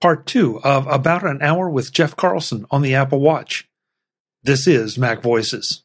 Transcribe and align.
part 0.00 0.24
two 0.24 0.58
of 0.62 0.86
About 0.86 1.24
an 1.24 1.42
Hour 1.42 1.68
with 1.68 1.92
Jeff 1.92 2.16
Carlson 2.16 2.64
on 2.70 2.80
the 2.80 2.94
Apple 2.94 3.20
Watch. 3.20 3.68
This 4.42 4.66
is 4.66 4.96
Mac 4.96 5.20
Voices. 5.20 5.82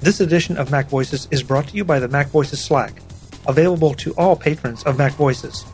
This 0.00 0.20
edition 0.20 0.56
of 0.56 0.70
Mac 0.70 0.88
Voices 0.88 1.28
is 1.30 1.42
brought 1.42 1.68
to 1.68 1.76
you 1.76 1.84
by 1.84 1.98
the 1.98 2.08
Mac 2.08 2.28
Voices 2.28 2.64
Slack, 2.64 3.02
available 3.46 3.92
to 3.94 4.14
all 4.14 4.34
patrons 4.34 4.82
of 4.84 4.96
Mac 4.96 5.12
Voices. 5.12 5.66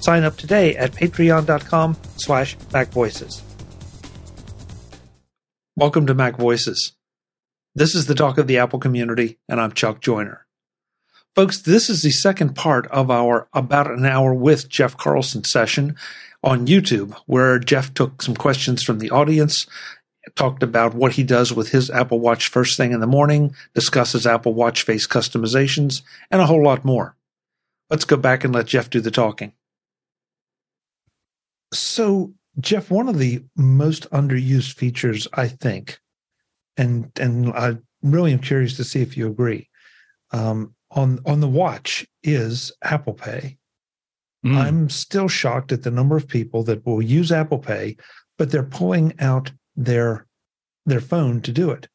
Sign 0.00 0.24
up 0.24 0.36
today 0.36 0.76
at 0.76 0.90
patreon.com 0.90 1.96
slash 2.16 2.56
macvoices. 2.70 3.42
Welcome 5.76 6.06
to 6.08 6.14
Mac 6.14 6.36
Voices. 6.36 6.94
This 7.76 7.94
is 7.94 8.06
the 8.06 8.16
talk 8.16 8.36
of 8.38 8.48
the 8.48 8.58
Apple 8.58 8.80
community, 8.80 9.38
and 9.48 9.60
I'm 9.60 9.72
Chuck 9.72 10.00
Joiner. 10.00 10.46
Folks, 11.34 11.62
this 11.62 11.88
is 11.88 12.02
the 12.02 12.10
second 12.10 12.54
part 12.54 12.86
of 12.88 13.10
our 13.10 13.48
About 13.54 13.90
an 13.90 14.04
Hour 14.04 14.34
with 14.34 14.68
Jeff 14.68 14.98
Carlson 14.98 15.44
session 15.44 15.96
on 16.42 16.66
YouTube, 16.66 17.16
where 17.24 17.58
Jeff 17.58 17.94
took 17.94 18.20
some 18.20 18.34
questions 18.34 18.82
from 18.82 18.98
the 18.98 19.10
audience, 19.10 19.66
talked 20.34 20.62
about 20.62 20.92
what 20.92 21.12
he 21.12 21.22
does 21.22 21.50
with 21.50 21.70
his 21.70 21.88
Apple 21.88 22.20
Watch 22.20 22.48
first 22.48 22.76
thing 22.76 22.92
in 22.92 23.00
the 23.00 23.06
morning, 23.06 23.54
discusses 23.74 24.26
Apple 24.26 24.52
Watch 24.52 24.82
face 24.82 25.06
customizations, 25.06 26.02
and 26.30 26.42
a 26.42 26.46
whole 26.46 26.62
lot 26.62 26.84
more. 26.84 27.16
Let's 27.88 28.04
go 28.04 28.18
back 28.18 28.44
and 28.44 28.54
let 28.54 28.66
Jeff 28.66 28.90
do 28.90 29.00
the 29.00 29.10
talking. 29.10 29.54
So, 31.72 32.34
Jeff, 32.60 32.90
one 32.90 33.08
of 33.08 33.18
the 33.18 33.42
most 33.56 34.10
underused 34.10 34.74
features, 34.74 35.26
I 35.32 35.48
think, 35.48 35.98
and 36.76 37.10
and 37.18 37.54
I 37.54 37.78
really 38.02 38.34
am 38.34 38.40
curious 38.40 38.76
to 38.76 38.84
see 38.84 39.00
if 39.00 39.16
you 39.16 39.28
agree, 39.28 39.70
um, 40.32 40.74
on 40.92 41.20
on 41.26 41.40
the 41.40 41.48
watch 41.48 42.06
is 42.22 42.72
Apple 42.82 43.14
Pay. 43.14 43.58
Mm. 44.44 44.56
I'm 44.56 44.90
still 44.90 45.28
shocked 45.28 45.72
at 45.72 45.82
the 45.82 45.90
number 45.90 46.16
of 46.16 46.26
people 46.26 46.64
that 46.64 46.84
will 46.84 47.00
use 47.00 47.30
Apple 47.30 47.58
Pay, 47.58 47.96
but 48.38 48.50
they're 48.50 48.62
pulling 48.62 49.14
out 49.20 49.52
their 49.76 50.26
their 50.86 51.00
phone 51.00 51.40
to 51.42 51.52
do 51.52 51.70
it 51.70 51.88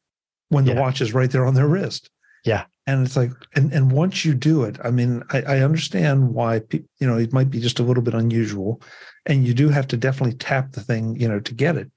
when 0.48 0.64
the 0.64 0.74
watch 0.74 1.00
is 1.00 1.12
right 1.12 1.30
there 1.30 1.44
on 1.44 1.54
their 1.54 1.68
wrist. 1.68 2.08
Yeah. 2.44 2.64
And 2.86 3.06
it's 3.06 3.16
like, 3.16 3.32
and 3.54 3.70
and 3.72 3.92
once 3.92 4.24
you 4.24 4.34
do 4.34 4.64
it, 4.64 4.78
I 4.82 4.90
mean, 4.90 5.22
I, 5.30 5.42
I 5.42 5.60
understand 5.60 6.32
why 6.32 6.60
pe- 6.60 6.84
you 6.98 7.06
know 7.06 7.18
it 7.18 7.34
might 7.34 7.50
be 7.50 7.60
just 7.60 7.80
a 7.80 7.82
little 7.82 8.02
bit 8.02 8.14
unusual, 8.14 8.80
and 9.26 9.46
you 9.46 9.52
do 9.52 9.68
have 9.68 9.86
to 9.88 9.96
definitely 9.98 10.36
tap 10.38 10.72
the 10.72 10.80
thing, 10.80 11.14
you 11.20 11.28
know, 11.28 11.40
to 11.40 11.54
get 11.54 11.76
it, 11.76 11.90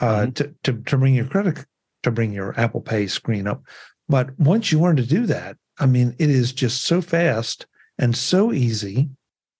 uh, 0.00 0.26
mm-hmm. 0.26 0.32
to 0.32 0.54
to 0.64 0.82
to 0.82 0.98
bring 0.98 1.14
your 1.14 1.24
credit 1.24 1.64
to 2.02 2.10
bring 2.10 2.32
your 2.32 2.58
Apple 2.60 2.82
Pay 2.82 3.06
screen 3.06 3.46
up. 3.46 3.62
But 4.10 4.38
once 4.38 4.70
you 4.70 4.78
learn 4.78 4.96
to 4.96 5.06
do 5.06 5.24
that, 5.26 5.56
I 5.78 5.86
mean, 5.86 6.14
it 6.18 6.30
is 6.30 6.52
just 6.52 6.84
so 6.84 7.00
fast 7.00 7.66
and 7.98 8.16
so 8.16 8.52
easy. 8.52 9.08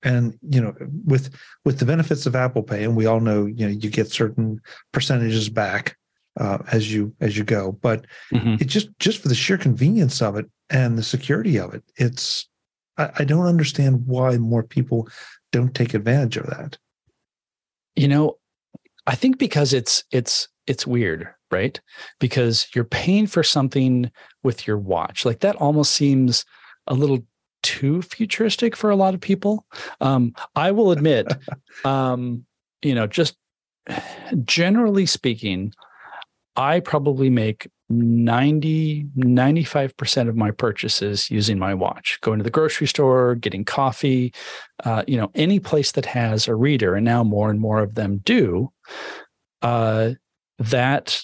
And 0.03 0.39
you 0.43 0.61
know, 0.61 0.75
with 1.05 1.35
with 1.65 1.79
the 1.79 1.87
benefits 1.87 2.27
of 2.27 2.37
Apple 2.37 2.63
Pay, 2.63 2.85
and 2.85 2.97
we 2.97 3.07
all 3.07 3.21
know, 3.21 3.47
you 3.47 3.67
know, 3.67 3.73
you 3.73 3.91
get 3.91 4.11
certain 4.11 4.61
percentages 4.93 5.49
back 5.49 5.97
uh, 6.39 6.59
as 6.71 6.93
you 6.93 7.15
as 7.21 7.37
you 7.37 7.45
go. 7.45 7.73
But 7.73 8.07
mm-hmm. 8.33 8.55
it 8.61 8.67
just 8.67 8.89
just 8.99 9.21
for 9.21 9.29
the 9.29 9.35
sheer 9.35 9.59
convenience 9.59 10.23
of 10.23 10.37
it 10.37 10.47
and 10.71 10.97
the 10.97 11.03
security 11.03 11.59
of 11.59 11.75
it, 11.75 11.83
it's 11.97 12.49
I, 12.99 13.11
I 13.19 13.25
don't 13.25 13.47
understand 13.47 14.07
why 14.07 14.37
more 14.37 14.63
people 14.63 15.09
don't 15.51 15.75
take 15.75 15.95
advantage 15.95 16.37
of 16.37 16.47
that. 16.47 16.79
You 17.97 18.09
know, 18.09 18.39
I 19.07 19.15
think 19.15 19.39
because 19.39 19.73
it's 19.73 20.05
it's 20.11 20.49
it's 20.67 20.87
weird 20.87 21.29
right? 21.51 21.81
Because 22.21 22.69
you're 22.75 22.85
paying 22.85 23.27
for 23.27 23.43
something 23.43 24.11
with 24.43 24.67
your 24.67 24.79
watch. 24.79 25.25
Like 25.25 25.41
that 25.41 25.57
almost 25.57 25.93
seems 25.93 26.45
a 26.87 26.95
little 26.95 27.21
too 27.63 28.03
futuristic 28.03 28.77
for 28.77 28.91
a 28.91 28.97
lot 28.97 29.15
of 29.15 29.21
people. 29.21 29.65
Um, 30.01 30.35
I 30.55 30.71
will 30.73 30.93
admit, 30.93 31.27
um, 31.85 32.45
you 32.83 32.95
know, 32.95 33.07
just 33.07 33.37
generally 34.45 35.07
speaking, 35.07 35.73
I 36.57 36.81
probably 36.81 37.31
make 37.31 37.69
90, 37.89 39.07
95% 39.17 40.29
of 40.29 40.37
my 40.37 40.51
purchases 40.51 41.31
using 41.31 41.59
my 41.59 41.75
watch, 41.75 42.19
going 42.23 42.39
to 42.39 42.43
the 42.43 42.51
grocery 42.51 42.89
store, 42.89 43.37
getting 43.37 43.65
coffee, 43.65 44.33
uh, 44.85 45.05
you 45.07 45.17
know, 45.17 45.31
any 45.35 45.61
place 45.61 45.93
that 45.93 46.07
has 46.07 46.49
a 46.49 46.55
reader, 46.55 46.97
and 46.97 47.05
now 47.05 47.23
more 47.23 47.51
and 47.51 47.61
more 47.61 47.81
of 47.81 47.95
them 47.95 48.19
do. 48.25 48.73
Uh, 49.63 50.13
that 50.59 51.23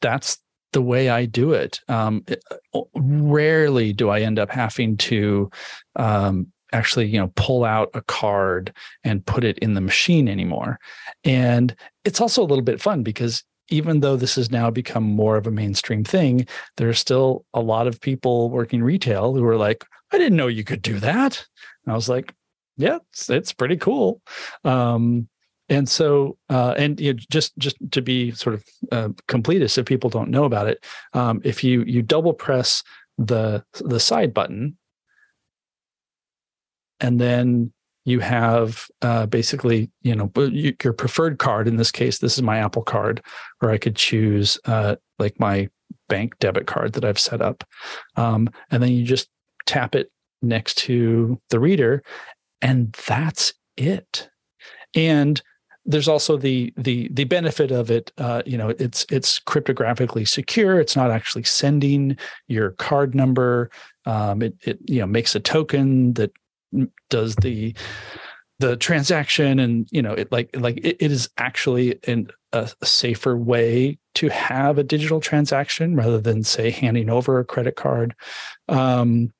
that's 0.00 0.38
the 0.72 0.82
way 0.82 1.08
I 1.08 1.26
do 1.26 1.52
it. 1.52 1.80
Um. 1.88 2.24
Uh, 2.30 2.56
rarely 2.94 3.92
do 3.92 4.08
I 4.08 4.20
end 4.20 4.38
up 4.38 4.50
having 4.50 4.96
to 4.96 5.50
um, 5.96 6.50
actually, 6.72 7.06
you 7.06 7.18
know, 7.18 7.30
pull 7.36 7.64
out 7.64 7.90
a 7.94 8.02
card 8.02 8.72
and 9.04 9.24
put 9.26 9.44
it 9.44 9.58
in 9.58 9.74
the 9.74 9.80
machine 9.80 10.28
anymore. 10.28 10.78
And 11.24 11.74
it's 12.04 12.20
also 12.20 12.42
a 12.42 12.46
little 12.46 12.64
bit 12.64 12.80
fun 12.80 13.02
because 13.02 13.44
even 13.68 14.00
though 14.00 14.16
this 14.16 14.34
has 14.34 14.50
now 14.50 14.70
become 14.70 15.04
more 15.04 15.36
of 15.36 15.46
a 15.46 15.50
mainstream 15.50 16.04
thing, 16.04 16.46
there's 16.76 16.98
still 16.98 17.44
a 17.54 17.60
lot 17.60 17.86
of 17.86 18.00
people 18.00 18.50
working 18.50 18.82
retail 18.82 19.34
who 19.34 19.44
are 19.44 19.56
like, 19.56 19.84
I 20.12 20.18
didn't 20.18 20.36
know 20.36 20.48
you 20.48 20.64
could 20.64 20.82
do 20.82 20.98
that. 21.00 21.44
And 21.84 21.92
I 21.92 21.94
was 21.94 22.08
like, 22.08 22.34
yeah, 22.76 22.98
it's, 23.12 23.30
it's 23.30 23.52
pretty 23.52 23.76
cool. 23.76 24.20
Um, 24.64 25.28
and 25.72 25.88
so 25.88 26.36
uh, 26.50 26.74
and 26.76 27.00
you 27.00 27.12
know, 27.12 27.18
just 27.30 27.56
just 27.58 27.76
to 27.90 28.02
be 28.02 28.30
sort 28.32 28.54
of 28.54 28.64
uh, 28.90 29.08
completist 29.28 29.78
if 29.78 29.86
people 29.86 30.10
don't 30.10 30.30
know 30.30 30.44
about 30.44 30.68
it 30.68 30.84
um, 31.14 31.40
if 31.44 31.64
you 31.64 31.82
you 31.82 32.02
double 32.02 32.32
press 32.32 32.82
the 33.18 33.64
the 33.80 34.00
side 34.00 34.32
button 34.32 34.76
and 37.00 37.20
then 37.20 37.72
you 38.04 38.20
have 38.20 38.86
uh, 39.02 39.26
basically 39.26 39.90
you 40.02 40.14
know 40.14 40.30
your 40.82 40.92
preferred 40.92 41.38
card 41.38 41.66
in 41.66 41.76
this 41.76 41.90
case 41.90 42.18
this 42.18 42.36
is 42.36 42.42
my 42.42 42.58
apple 42.58 42.82
card 42.82 43.22
or 43.60 43.70
i 43.70 43.78
could 43.78 43.96
choose 43.96 44.58
uh, 44.66 44.96
like 45.18 45.38
my 45.40 45.68
bank 46.08 46.34
debit 46.38 46.66
card 46.66 46.92
that 46.92 47.04
i've 47.04 47.18
set 47.18 47.40
up 47.40 47.64
um, 48.16 48.48
and 48.70 48.82
then 48.82 48.90
you 48.90 49.04
just 49.04 49.28
tap 49.66 49.94
it 49.94 50.10
next 50.42 50.76
to 50.76 51.40
the 51.50 51.60
reader 51.60 52.02
and 52.62 52.92
that's 53.06 53.52
it. 53.76 54.30
And 54.94 55.42
there's 55.84 56.08
also 56.08 56.36
the 56.36 56.72
the 56.76 57.08
the 57.12 57.24
benefit 57.24 57.70
of 57.70 57.90
it 57.90 58.12
uh, 58.18 58.42
you 58.46 58.56
know 58.56 58.70
it's 58.78 59.04
it's 59.10 59.40
cryptographically 59.40 60.26
secure. 60.26 60.80
It's 60.80 60.96
not 60.96 61.10
actually 61.10 61.44
sending 61.44 62.16
your 62.48 62.70
card 62.72 63.14
number. 63.14 63.70
Um, 64.06 64.42
it 64.42 64.54
it 64.62 64.78
you 64.86 65.00
know 65.00 65.06
makes 65.06 65.34
a 65.34 65.40
token 65.40 66.14
that 66.14 66.32
does 67.10 67.36
the 67.36 67.74
the 68.58 68.76
transaction 68.76 69.58
and 69.58 69.88
you 69.90 70.00
know 70.00 70.12
it 70.12 70.30
like 70.30 70.48
like 70.54 70.78
it, 70.78 70.96
it 71.00 71.10
is 71.10 71.28
actually 71.36 71.98
an, 72.06 72.28
a, 72.52 72.70
safer 72.84 73.36
way 73.36 73.98
to 74.14 74.28
have 74.28 74.78
a 74.78 74.84
digital 74.84 75.20
transaction 75.20 75.96
rather 75.96 76.20
than 76.20 76.44
say 76.44 76.70
handing 76.70 77.10
over 77.10 77.38
a 77.38 77.44
credit 77.44 77.74
card. 77.76 78.14
Um, 78.68 79.32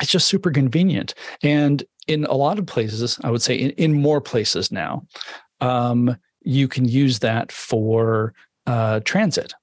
it's 0.00 0.10
just 0.10 0.28
super 0.28 0.50
convenient. 0.50 1.14
And 1.42 1.82
in 2.06 2.24
a 2.26 2.34
lot 2.34 2.58
of 2.58 2.66
places, 2.66 3.18
I 3.24 3.30
would 3.30 3.42
say 3.42 3.54
in, 3.54 3.70
in 3.72 3.92
more 3.94 4.20
places 4.20 4.70
now, 4.70 5.06
um, 5.60 6.16
you 6.42 6.68
can 6.68 6.86
use 6.86 7.18
that 7.20 7.50
for 7.50 8.34
uh, 8.66 9.00
transit. 9.00 9.54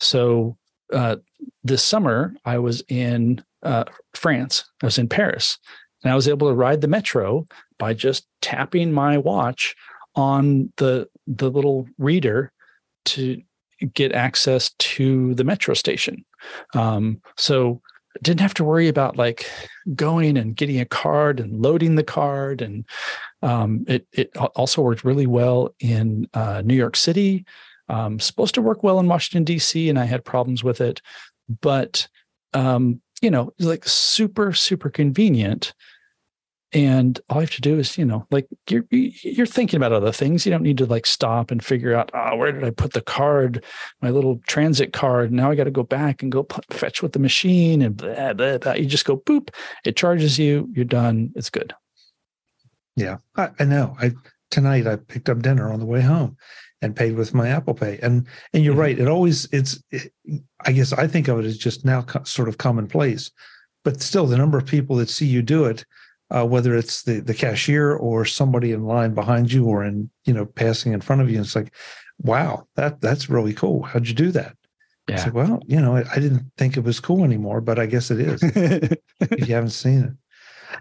So 0.00 0.56
uh, 0.92 1.16
this 1.64 1.82
summer, 1.82 2.34
I 2.44 2.58
was 2.58 2.82
in 2.88 3.42
uh, 3.62 3.84
France. 4.14 4.64
I 4.82 4.86
was 4.86 4.98
in 4.98 5.08
Paris, 5.08 5.58
and 6.02 6.12
I 6.12 6.16
was 6.16 6.28
able 6.28 6.48
to 6.48 6.54
ride 6.54 6.80
the 6.80 6.88
metro 6.88 7.46
by 7.78 7.94
just 7.94 8.26
tapping 8.40 8.92
my 8.92 9.18
watch 9.18 9.74
on 10.14 10.72
the 10.76 11.08
the 11.26 11.50
little 11.50 11.86
reader 11.98 12.52
to 13.04 13.40
get 13.94 14.12
access 14.12 14.70
to 14.78 15.34
the 15.34 15.44
metro 15.44 15.74
station. 15.74 16.24
Um, 16.74 17.20
so 17.36 17.80
didn't 18.22 18.40
have 18.40 18.54
to 18.54 18.64
worry 18.64 18.88
about 18.88 19.16
like 19.16 19.50
going 19.94 20.36
and 20.36 20.56
getting 20.56 20.80
a 20.80 20.84
card 20.84 21.40
and 21.40 21.60
loading 21.60 21.94
the 21.94 22.02
card. 22.02 22.62
And 22.62 22.84
um, 23.42 23.84
it, 23.88 24.06
it 24.12 24.36
also 24.36 24.82
worked 24.82 25.04
really 25.04 25.26
well 25.26 25.74
in 25.80 26.28
uh, 26.34 26.62
new 26.64 26.74
york 26.74 26.96
city. 26.96 27.44
Um, 27.90 28.20
supposed 28.20 28.54
to 28.54 28.62
work 28.62 28.82
well 28.82 29.00
in 29.00 29.08
washington 29.08 29.44
d.c 29.44 29.88
and 29.88 29.98
i 29.98 30.04
had 30.04 30.24
problems 30.24 30.62
with 30.62 30.80
it. 30.80 31.00
But 31.62 32.06
um, 32.52 33.00
you 33.22 33.30
know 33.30 33.52
like 33.58 33.86
super 33.86 34.52
super 34.52 34.90
convenient 34.90 35.74
and 36.72 37.18
all 37.30 37.38
you 37.38 37.42
have 37.42 37.50
to 37.50 37.60
do 37.62 37.78
is 37.78 37.96
you 37.96 38.04
know 38.04 38.26
like 38.30 38.46
you're 38.68 38.84
you're 38.90 39.46
thinking 39.46 39.78
about 39.78 39.92
other 39.92 40.12
things. 40.12 40.44
You 40.44 40.50
don't 40.50 40.62
need 40.62 40.78
to 40.78 40.86
like 40.86 41.06
stop 41.06 41.50
and 41.50 41.64
figure 41.64 41.94
out 41.94 42.10
oh 42.12 42.36
where 42.36 42.52
did 42.52 42.64
i 42.64 42.70
put 42.70 42.92
the 42.92 43.00
card? 43.00 43.64
My 44.02 44.10
little 44.10 44.40
transit 44.46 44.92
card. 44.92 45.32
Now 45.32 45.50
i 45.50 45.54
got 45.54 45.64
to 45.64 45.70
go 45.70 45.82
back 45.82 46.22
and 46.22 46.30
go 46.30 46.46
fetch 46.70 47.02
with 47.02 47.12
the 47.12 47.18
machine 47.18 47.80
and 47.80 47.96
blah, 47.96 48.34
blah, 48.34 48.58
blah. 48.58 48.74
you 48.74 48.86
just 48.86 49.06
go 49.06 49.16
boop 49.16 49.50
it 49.84 49.96
charges 49.96 50.38
you 50.38 50.68
you're 50.72 50.84
done 50.84 51.32
it's 51.34 51.50
good. 51.50 51.74
Yeah 52.96 53.18
i, 53.36 53.48
I 53.58 53.64
know. 53.64 53.96
I 54.00 54.12
tonight 54.50 54.86
i 54.86 54.96
picked 54.96 55.28
up 55.28 55.40
dinner 55.40 55.70
on 55.72 55.80
the 55.80 55.86
way 55.86 56.00
home 56.00 56.36
and 56.80 56.94
paid 56.94 57.16
with 57.16 57.34
my 57.34 57.48
apple 57.48 57.74
pay. 57.74 57.98
And 58.02 58.26
and 58.52 58.62
you're 58.62 58.72
mm-hmm. 58.72 58.80
right 58.80 58.98
it 58.98 59.08
always 59.08 59.48
it's 59.52 59.82
it, 59.90 60.12
i 60.66 60.72
guess 60.72 60.92
i 60.92 61.06
think 61.06 61.28
of 61.28 61.38
it 61.38 61.46
as 61.46 61.56
just 61.56 61.84
now 61.84 62.02
co- 62.02 62.24
sort 62.24 62.48
of 62.48 62.58
commonplace 62.58 63.30
but 63.84 64.02
still 64.02 64.26
the 64.26 64.36
number 64.36 64.58
of 64.58 64.66
people 64.66 64.96
that 64.96 65.08
see 65.08 65.26
you 65.26 65.40
do 65.40 65.64
it 65.64 65.84
uh, 66.30 66.44
whether 66.46 66.76
it's 66.76 67.02
the 67.02 67.20
the 67.20 67.34
cashier 67.34 67.92
or 67.92 68.24
somebody 68.24 68.72
in 68.72 68.84
line 68.84 69.14
behind 69.14 69.52
you 69.52 69.66
or 69.66 69.84
in 69.84 70.10
you 70.24 70.32
know 70.32 70.44
passing 70.44 70.92
in 70.92 71.00
front 71.00 71.22
of 71.22 71.30
you. 71.30 71.40
It's 71.40 71.56
like, 71.56 71.74
wow, 72.18 72.66
that 72.76 73.00
that's 73.00 73.30
really 73.30 73.54
cool. 73.54 73.82
How'd 73.82 74.08
you 74.08 74.14
do 74.14 74.30
that? 74.32 74.56
Yeah. 75.08 75.14
It's 75.14 75.24
like, 75.24 75.34
well, 75.34 75.62
you 75.66 75.80
know, 75.80 75.96
I, 75.96 76.04
I, 76.12 76.18
didn't 76.18 76.52
think 76.58 76.76
it 76.76 76.84
was 76.84 77.00
cool 77.00 77.24
anymore, 77.24 77.62
but 77.62 77.78
I 77.78 77.86
guess 77.86 78.10
it 78.10 78.20
is. 78.20 78.42
if 78.42 79.48
you 79.48 79.54
haven't 79.54 79.70
seen 79.70 80.00
it. 80.00 80.12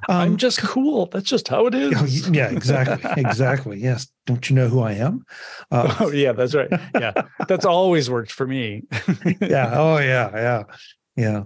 Um, 0.10 0.18
I'm 0.18 0.38
just 0.38 0.60
cool. 0.60 1.08
That's 1.08 1.30
just 1.30 1.48
how 1.48 1.66
it 1.68 1.74
is. 1.74 2.30
yeah, 2.30 2.50
exactly. 2.50 3.10
Exactly. 3.18 3.80
Yes. 3.80 4.08
Don't 4.26 4.50
you 4.50 4.56
know 4.56 4.68
who 4.68 4.82
I 4.82 4.94
am? 4.94 5.26
Uh, 5.72 5.96
oh, 6.00 6.12
yeah, 6.12 6.34
that's 6.34 6.54
right. 6.54 6.70
Yeah. 6.94 7.14
That's 7.48 7.66
always 7.66 8.10
worked 8.10 8.32
for 8.32 8.46
me. 8.46 8.84
yeah. 9.42 9.72
Oh, 9.74 9.98
yeah. 9.98 10.30
Yeah. 10.34 10.64
Yeah. 11.16 11.44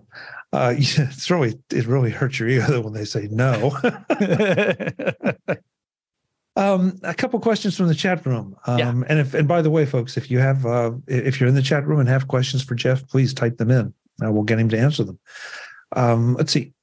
Uh. 0.53 0.75
It's 0.79 1.29
really, 1.29 1.59
it 1.71 1.85
really 1.87 2.11
hurts 2.11 2.39
your 2.39 2.49
ego 2.49 2.81
when 2.83 2.93
they 2.93 3.05
say 3.05 3.27
no. 3.31 3.71
Um, 6.57 6.99
a 7.03 7.13
couple 7.13 7.39
questions 7.39 7.77
from 7.77 7.87
the 7.87 7.95
chat 7.95 8.25
room. 8.25 8.57
Um, 8.67 8.77
yeah. 8.77 8.89
and 9.07 9.19
if 9.19 9.33
and 9.33 9.47
by 9.47 9.61
the 9.61 9.69
way, 9.69 9.85
folks, 9.85 10.17
if 10.17 10.29
you 10.29 10.39
have 10.39 10.65
uh, 10.65 10.91
if 11.07 11.39
you're 11.39 11.47
in 11.47 11.55
the 11.55 11.61
chat 11.61 11.87
room 11.87 11.99
and 11.99 12.09
have 12.09 12.27
questions 12.27 12.61
for 12.61 12.75
Jeff, 12.75 13.07
please 13.07 13.33
type 13.33 13.57
them 13.57 13.71
in. 13.71 13.93
Uh, 14.23 14.31
we'll 14.31 14.43
get 14.43 14.59
him 14.59 14.69
to 14.69 14.77
answer 14.77 15.03
them. 15.03 15.19
Um, 15.95 16.35
let's 16.35 16.51
see. 16.51 16.73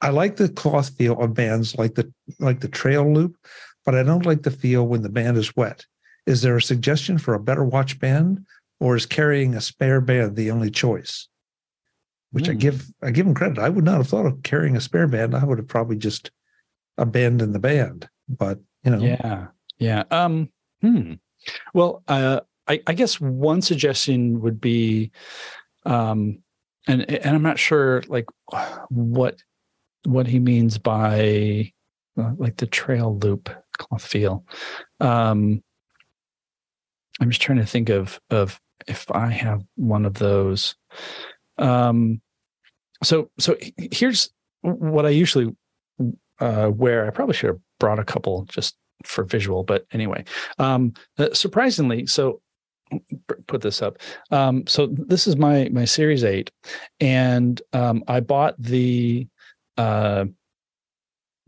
I 0.00 0.10
like 0.10 0.36
the 0.36 0.48
cloth 0.48 0.90
feel 0.90 1.20
of 1.20 1.34
bands 1.34 1.76
like 1.76 1.96
the 1.96 2.12
like 2.38 2.60
the 2.60 2.68
trail 2.68 3.12
loop, 3.12 3.36
but 3.84 3.94
I 3.94 4.02
don't 4.02 4.26
like 4.26 4.42
the 4.42 4.50
feel 4.50 4.86
when 4.86 5.02
the 5.02 5.08
band 5.08 5.36
is 5.36 5.56
wet. 5.56 5.84
Is 6.26 6.42
there 6.42 6.56
a 6.56 6.62
suggestion 6.62 7.18
for 7.18 7.34
a 7.34 7.40
better 7.40 7.64
watch 7.64 7.98
band, 7.98 8.44
or 8.78 8.94
is 8.94 9.06
carrying 9.06 9.54
a 9.54 9.60
spare 9.60 10.00
band 10.00 10.36
the 10.36 10.50
only 10.50 10.70
choice? 10.70 11.28
Which 12.36 12.44
mm. 12.44 12.50
I 12.50 12.52
hmm. 12.52 12.58
give 12.58 12.86
I 13.02 13.10
give 13.10 13.26
him 13.26 13.34
credit. 13.34 13.58
I 13.58 13.68
would 13.68 13.84
not 13.84 13.96
have 13.96 14.08
thought 14.08 14.26
of 14.26 14.42
carrying 14.42 14.76
a 14.76 14.80
spare 14.80 15.08
band. 15.08 15.34
I 15.34 15.44
would 15.44 15.58
have 15.58 15.68
probably 15.68 15.96
just 15.96 16.30
abandoned 16.98 17.54
the 17.54 17.58
band. 17.58 18.08
But 18.28 18.58
you 18.86 18.92
know 18.92 19.00
yeah 19.00 19.48
yeah 19.78 20.04
um 20.10 20.48
hmm 20.80 21.14
well 21.74 22.02
uh 22.08 22.40
I, 22.68 22.80
I 22.86 22.94
guess 22.94 23.20
one 23.20 23.60
suggestion 23.60 24.40
would 24.40 24.60
be 24.60 25.10
um 25.84 26.38
and 26.86 27.10
and 27.10 27.34
i'm 27.34 27.42
not 27.42 27.58
sure 27.58 28.02
like 28.06 28.26
what 28.88 29.42
what 30.04 30.26
he 30.26 30.38
means 30.38 30.78
by 30.78 31.72
uh, 32.18 32.32
like 32.38 32.56
the 32.56 32.66
trail 32.66 33.18
loop 33.18 33.50
feel 33.98 34.44
um 35.00 35.62
i'm 37.20 37.30
just 37.30 37.42
trying 37.42 37.58
to 37.58 37.66
think 37.66 37.88
of 37.88 38.20
of 38.30 38.60
if 38.86 39.10
i 39.10 39.28
have 39.28 39.64
one 39.74 40.06
of 40.06 40.14
those 40.14 40.76
um 41.58 42.20
so 43.02 43.30
so 43.38 43.56
here's 43.92 44.30
what 44.62 45.06
i 45.06 45.10
usually 45.10 45.54
uh 46.40 46.70
wear 46.74 47.06
i 47.06 47.10
probably 47.10 47.34
should 47.34 47.48
have 47.48 47.60
brought 47.78 47.98
a 47.98 48.04
couple 48.04 48.44
just 48.44 48.76
for 49.04 49.24
visual. 49.24 49.62
But 49.62 49.86
anyway, 49.92 50.24
um, 50.58 50.92
uh, 51.18 51.32
surprisingly, 51.32 52.06
so 52.06 52.40
put 53.46 53.62
this 53.62 53.82
up. 53.82 53.98
Um, 54.30 54.66
so 54.66 54.86
this 54.86 55.26
is 55.26 55.36
my 55.36 55.68
my 55.72 55.84
Series 55.84 56.24
Eight, 56.24 56.50
and 57.00 57.60
um, 57.72 58.04
I 58.08 58.20
bought 58.20 58.54
the 58.58 59.26
uh, 59.76 60.26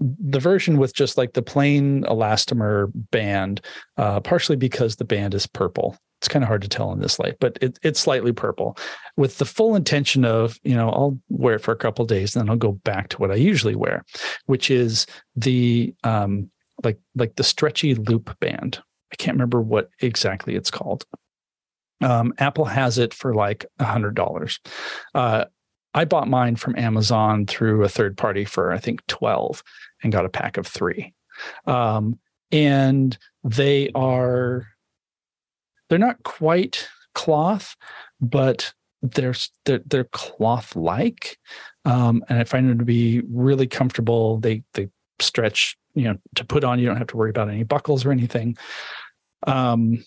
the 0.00 0.40
version 0.40 0.78
with 0.78 0.94
just 0.94 1.16
like 1.18 1.32
the 1.32 1.42
plain 1.42 2.04
elastomer 2.04 2.90
band, 3.10 3.60
uh, 3.96 4.20
partially 4.20 4.56
because 4.56 4.96
the 4.96 5.04
band 5.04 5.34
is 5.34 5.46
purple. 5.46 5.96
It's 6.18 6.28
kind 6.28 6.42
of 6.42 6.48
hard 6.48 6.62
to 6.62 6.68
tell 6.68 6.92
in 6.92 7.00
this 7.00 7.18
light, 7.18 7.36
but 7.38 7.58
it, 7.60 7.78
it's 7.82 8.00
slightly 8.00 8.32
purple, 8.32 8.76
with 9.16 9.38
the 9.38 9.44
full 9.44 9.76
intention 9.76 10.24
of 10.24 10.58
you 10.64 10.74
know 10.74 10.90
I'll 10.90 11.18
wear 11.28 11.56
it 11.56 11.60
for 11.60 11.72
a 11.72 11.76
couple 11.76 12.04
days, 12.04 12.34
and 12.34 12.42
then 12.42 12.50
I'll 12.50 12.56
go 12.56 12.72
back 12.72 13.08
to 13.10 13.18
what 13.18 13.30
I 13.30 13.36
usually 13.36 13.76
wear, 13.76 14.04
which 14.46 14.70
is 14.70 15.06
the 15.36 15.94
um, 16.04 16.50
like 16.82 16.98
like 17.14 17.36
the 17.36 17.44
stretchy 17.44 17.94
loop 17.94 18.36
band. 18.40 18.80
I 19.12 19.16
can't 19.16 19.36
remember 19.36 19.60
what 19.60 19.90
exactly 20.00 20.54
it's 20.56 20.70
called. 20.70 21.04
Um, 22.00 22.34
Apple 22.38 22.66
has 22.66 22.98
it 22.98 23.14
for 23.14 23.34
like 23.34 23.64
a 23.78 23.84
hundred 23.84 24.14
dollars. 24.14 24.58
Uh, 25.14 25.44
I 25.94 26.04
bought 26.04 26.28
mine 26.28 26.56
from 26.56 26.76
Amazon 26.76 27.46
through 27.46 27.84
a 27.84 27.88
third 27.88 28.16
party 28.16 28.44
for 28.44 28.72
I 28.72 28.78
think 28.78 29.06
twelve, 29.06 29.62
and 30.02 30.12
got 30.12 30.26
a 30.26 30.30
pack 30.30 30.56
of 30.56 30.66
three. 30.66 31.14
Um, 31.66 32.18
and 32.50 33.16
they 33.44 33.90
are 33.94 34.66
they're 35.88 35.98
not 35.98 36.22
quite 36.22 36.88
cloth, 37.14 37.76
but 38.20 38.72
they're 39.02 39.34
they're, 39.64 39.80
they're 39.86 40.04
cloth 40.04 40.74
like, 40.76 41.38
um, 41.84 42.24
and 42.28 42.38
I 42.38 42.44
find 42.44 42.68
them 42.68 42.78
to 42.78 42.84
be 42.84 43.22
really 43.30 43.66
comfortable. 43.66 44.38
They 44.38 44.62
they 44.74 44.88
stretch 45.20 45.76
you 45.94 46.04
know 46.04 46.16
to 46.36 46.44
put 46.44 46.64
on. 46.64 46.78
You 46.78 46.86
don't 46.86 46.96
have 46.96 47.08
to 47.08 47.16
worry 47.16 47.30
about 47.30 47.48
any 47.48 47.64
buckles 47.64 48.04
or 48.04 48.12
anything. 48.12 48.56
Um 49.46 50.04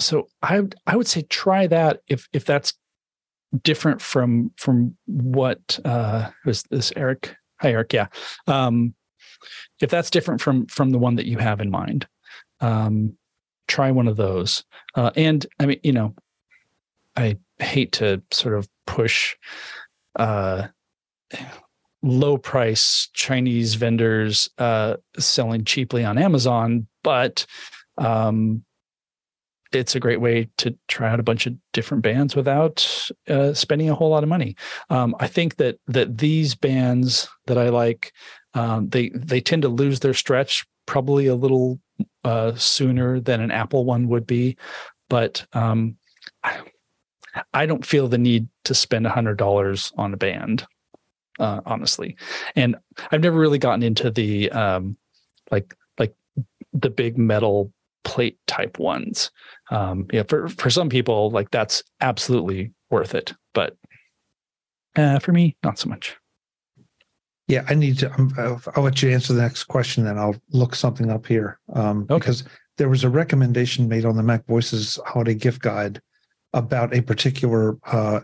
so 0.00 0.28
i 0.42 0.60
i 0.86 0.96
would 0.96 1.06
say 1.06 1.22
try 1.22 1.66
that 1.66 2.00
if 2.08 2.28
if 2.32 2.44
that's 2.44 2.74
different 3.62 4.02
from 4.02 4.50
from 4.56 4.96
what 5.06 5.78
uh 5.84 6.28
was 6.44 6.62
this 6.64 6.92
eric 6.96 7.34
hi 7.60 7.70
eric 7.70 7.92
yeah. 7.92 8.08
Um 8.46 8.94
if 9.80 9.90
that's 9.90 10.10
different 10.10 10.40
from 10.40 10.66
from 10.66 10.90
the 10.90 10.98
one 10.98 11.16
that 11.16 11.26
you 11.26 11.38
have 11.38 11.60
in 11.60 11.70
mind. 11.70 12.06
Um 12.60 13.16
try 13.68 13.90
one 13.90 14.08
of 14.08 14.16
those 14.16 14.64
uh 14.94 15.10
and 15.16 15.46
i 15.60 15.66
mean 15.66 15.80
you 15.82 15.92
know 15.92 16.14
i 17.16 17.36
hate 17.58 17.92
to 17.92 18.22
sort 18.30 18.54
of 18.54 18.68
push 18.86 19.36
uh 20.16 20.66
low 22.02 22.38
price 22.38 23.08
Chinese 23.12 23.74
vendors 23.74 24.48
uh, 24.58 24.96
selling 25.18 25.64
cheaply 25.64 26.04
on 26.04 26.18
Amazon, 26.18 26.86
but 27.02 27.46
um, 27.98 28.64
it's 29.72 29.94
a 29.94 30.00
great 30.00 30.20
way 30.20 30.48
to 30.58 30.76
try 30.88 31.10
out 31.10 31.20
a 31.20 31.24
bunch 31.24 31.46
of 31.46 31.54
different 31.72 32.02
bands 32.02 32.36
without 32.36 33.10
uh, 33.28 33.52
spending 33.52 33.90
a 33.90 33.94
whole 33.94 34.10
lot 34.10 34.22
of 34.22 34.28
money. 34.28 34.56
Um, 34.90 35.14
I 35.18 35.26
think 35.26 35.56
that 35.56 35.78
that 35.88 36.18
these 36.18 36.54
bands 36.54 37.28
that 37.46 37.58
I 37.58 37.68
like, 37.70 38.12
um, 38.54 38.88
they 38.88 39.10
they 39.14 39.40
tend 39.40 39.62
to 39.62 39.68
lose 39.68 40.00
their 40.00 40.14
stretch 40.14 40.64
probably 40.86 41.26
a 41.26 41.34
little 41.34 41.80
uh, 42.24 42.54
sooner 42.54 43.20
than 43.20 43.40
an 43.40 43.50
Apple 43.50 43.84
one 43.84 44.08
would 44.08 44.26
be, 44.26 44.56
but 45.08 45.44
um, 45.52 45.96
I 47.52 47.66
don't 47.66 47.84
feel 47.84 48.08
the 48.08 48.18
need 48.18 48.48
to 48.64 48.74
spend 48.74 49.06
hundred 49.06 49.36
dollars 49.36 49.92
on 49.96 50.14
a 50.14 50.16
band 50.16 50.66
uh, 51.38 51.60
honestly. 51.66 52.16
And 52.54 52.76
I've 53.10 53.20
never 53.20 53.38
really 53.38 53.58
gotten 53.58 53.82
into 53.82 54.10
the 54.10 54.50
um, 54.50 54.96
like 55.50 55.74
like 55.98 56.14
the 56.72 56.90
big 56.90 57.18
metal 57.18 57.72
plate 58.04 58.38
type 58.46 58.78
ones. 58.78 59.30
Um, 59.70 60.06
yeah, 60.12 60.22
for 60.28 60.48
for 60.48 60.70
some 60.70 60.88
people, 60.88 61.30
like 61.30 61.50
that's 61.50 61.82
absolutely 62.00 62.72
worth 62.90 63.14
it, 63.14 63.32
but 63.52 63.76
uh, 64.96 65.18
for 65.18 65.32
me, 65.32 65.56
not 65.62 65.78
so 65.78 65.88
much. 65.88 66.16
Yeah, 67.48 67.64
I 67.68 67.74
need 67.74 67.98
to. 68.00 68.12
Um, 68.14 68.60
I'll 68.74 68.82
let 68.82 69.02
you 69.02 69.10
answer 69.10 69.32
the 69.32 69.42
next 69.42 69.64
question, 69.64 70.04
then 70.04 70.18
I'll 70.18 70.36
look 70.50 70.74
something 70.74 71.10
up 71.10 71.26
here 71.26 71.60
um, 71.72 72.06
okay. 72.10 72.18
because 72.18 72.44
there 72.76 72.88
was 72.88 73.04
a 73.04 73.08
recommendation 73.08 73.88
made 73.88 74.04
on 74.04 74.16
the 74.16 74.22
Mac 74.22 74.46
Voices 74.46 74.98
Holiday 75.06 75.34
Gift 75.34 75.62
Guide 75.62 76.00
about 76.52 76.94
a 76.94 77.02
particular 77.02 77.76
uh, 77.84 78.20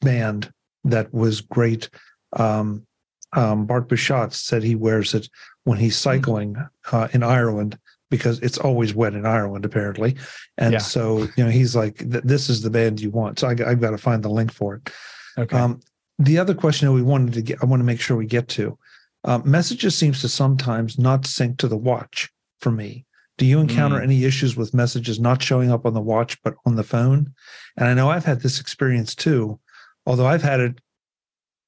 band 0.00 0.52
that 0.84 1.12
was 1.12 1.40
great 1.40 1.88
um, 2.34 2.86
um, 3.32 3.66
Bart 3.66 3.88
Busschots 3.88 4.34
said 4.34 4.62
he 4.62 4.74
wears 4.74 5.14
it 5.14 5.28
when 5.64 5.78
he's 5.78 5.96
hmm. 5.96 6.10
cycling 6.10 6.56
uh, 6.92 7.08
in 7.12 7.22
Ireland 7.22 7.78
because 8.10 8.38
it's 8.40 8.58
always 8.58 8.94
wet 8.94 9.12
in 9.12 9.26
Ireland 9.26 9.66
apparently, 9.66 10.16
and 10.56 10.72
yeah. 10.72 10.78
so 10.78 11.28
you 11.36 11.44
know 11.44 11.50
he's 11.50 11.76
like, 11.76 11.98
"This 11.98 12.48
is 12.48 12.62
the 12.62 12.70
band 12.70 13.00
you 13.00 13.10
want." 13.10 13.38
So 13.38 13.48
I, 13.48 13.50
have 13.50 13.80
got 13.80 13.90
to 13.90 13.98
find 13.98 14.22
the 14.22 14.30
link 14.30 14.50
for 14.50 14.76
it. 14.76 14.90
Okay. 15.36 15.56
Um, 15.56 15.80
the 16.18 16.38
other 16.38 16.54
question 16.54 16.88
that 16.88 16.94
we 16.94 17.02
wanted 17.02 17.34
to 17.34 17.42
get, 17.42 17.62
I 17.62 17.66
want 17.66 17.80
to 17.80 17.84
make 17.84 18.00
sure 18.00 18.16
we 18.16 18.26
get 18.26 18.48
to, 18.48 18.78
uh, 19.24 19.38
messages 19.44 19.94
seems 19.94 20.20
to 20.20 20.28
sometimes 20.28 20.98
not 20.98 21.26
sync 21.26 21.58
to 21.58 21.68
the 21.68 21.76
watch 21.76 22.30
for 22.60 22.70
me. 22.70 23.04
Do 23.36 23.46
you 23.46 23.60
encounter 23.60 23.98
mm. 23.98 24.02
any 24.02 24.24
issues 24.24 24.56
with 24.56 24.74
messages 24.74 25.20
not 25.20 25.42
showing 25.42 25.70
up 25.70 25.86
on 25.86 25.94
the 25.94 26.00
watch 26.00 26.42
but 26.42 26.54
on 26.66 26.74
the 26.74 26.82
phone? 26.82 27.32
And 27.76 27.88
I 27.88 27.94
know 27.94 28.10
I've 28.10 28.24
had 28.24 28.40
this 28.40 28.60
experience 28.60 29.14
too, 29.14 29.60
although 30.06 30.26
I've 30.26 30.42
had 30.42 30.60
it 30.60 30.80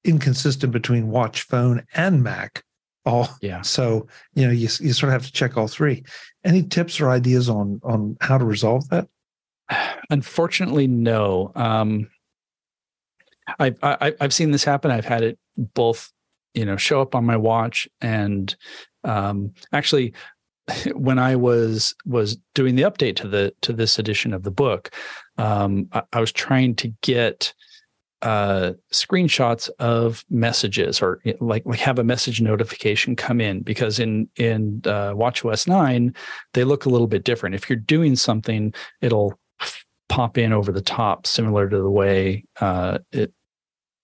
inconsistent 0.04 0.72
between 0.72 1.10
watch, 1.10 1.42
phone, 1.42 1.86
and 1.94 2.22
Mac. 2.24 2.64
All 3.04 3.28
yeah. 3.40 3.62
So 3.62 4.08
you 4.34 4.46
know 4.46 4.52
you 4.52 4.68
you 4.80 4.92
sort 4.92 5.04
of 5.04 5.12
have 5.12 5.26
to 5.26 5.32
check 5.32 5.56
all 5.56 5.68
three. 5.68 6.02
Any 6.44 6.64
tips 6.64 7.00
or 7.00 7.08
ideas 7.08 7.48
on 7.48 7.80
on 7.84 8.16
how 8.20 8.36
to 8.36 8.44
resolve 8.44 8.88
that? 8.88 9.06
Unfortunately, 10.10 10.88
no. 10.88 11.52
Um, 11.54 12.10
I've 13.58 13.78
I, 13.82 13.90
have 13.90 14.14
i 14.20 14.24
have 14.24 14.34
seen 14.34 14.50
this 14.50 14.64
happen. 14.64 14.90
I've 14.90 15.04
had 15.04 15.22
it 15.22 15.38
both, 15.56 16.12
you 16.54 16.64
know, 16.64 16.76
show 16.76 17.00
up 17.00 17.14
on 17.14 17.24
my 17.24 17.36
watch 17.36 17.88
and 18.00 18.54
um, 19.04 19.52
actually 19.72 20.14
when 20.94 21.18
I 21.18 21.36
was 21.36 21.94
was 22.04 22.36
doing 22.54 22.76
the 22.76 22.82
update 22.82 23.16
to 23.16 23.28
the 23.28 23.54
to 23.62 23.72
this 23.72 23.98
edition 23.98 24.32
of 24.32 24.42
the 24.42 24.50
book, 24.50 24.90
um, 25.38 25.88
I, 25.92 26.02
I 26.12 26.20
was 26.20 26.32
trying 26.32 26.74
to 26.76 26.88
get 27.02 27.52
uh, 28.22 28.72
screenshots 28.92 29.70
of 29.78 30.24
messages 30.28 31.00
or 31.00 31.20
like 31.40 31.62
we 31.64 31.78
have 31.78 31.98
a 31.98 32.04
message 32.04 32.40
notification 32.40 33.16
come 33.16 33.40
in 33.40 33.62
because 33.62 33.98
in 33.98 34.28
in 34.36 34.82
uh, 34.84 35.12
watchOS 35.14 35.66
9 35.66 36.14
they 36.52 36.64
look 36.64 36.84
a 36.84 36.90
little 36.90 37.06
bit 37.06 37.24
different. 37.24 37.54
If 37.54 37.70
you're 37.70 37.78
doing 37.78 38.16
something, 38.16 38.74
it'll 39.00 39.38
pop 40.10 40.36
in 40.36 40.52
over 40.52 40.72
the 40.72 40.82
top, 40.82 41.26
similar 41.26 41.68
to 41.70 41.78
the 41.78 41.90
way 41.90 42.44
uh, 42.60 42.98
it 43.12 43.32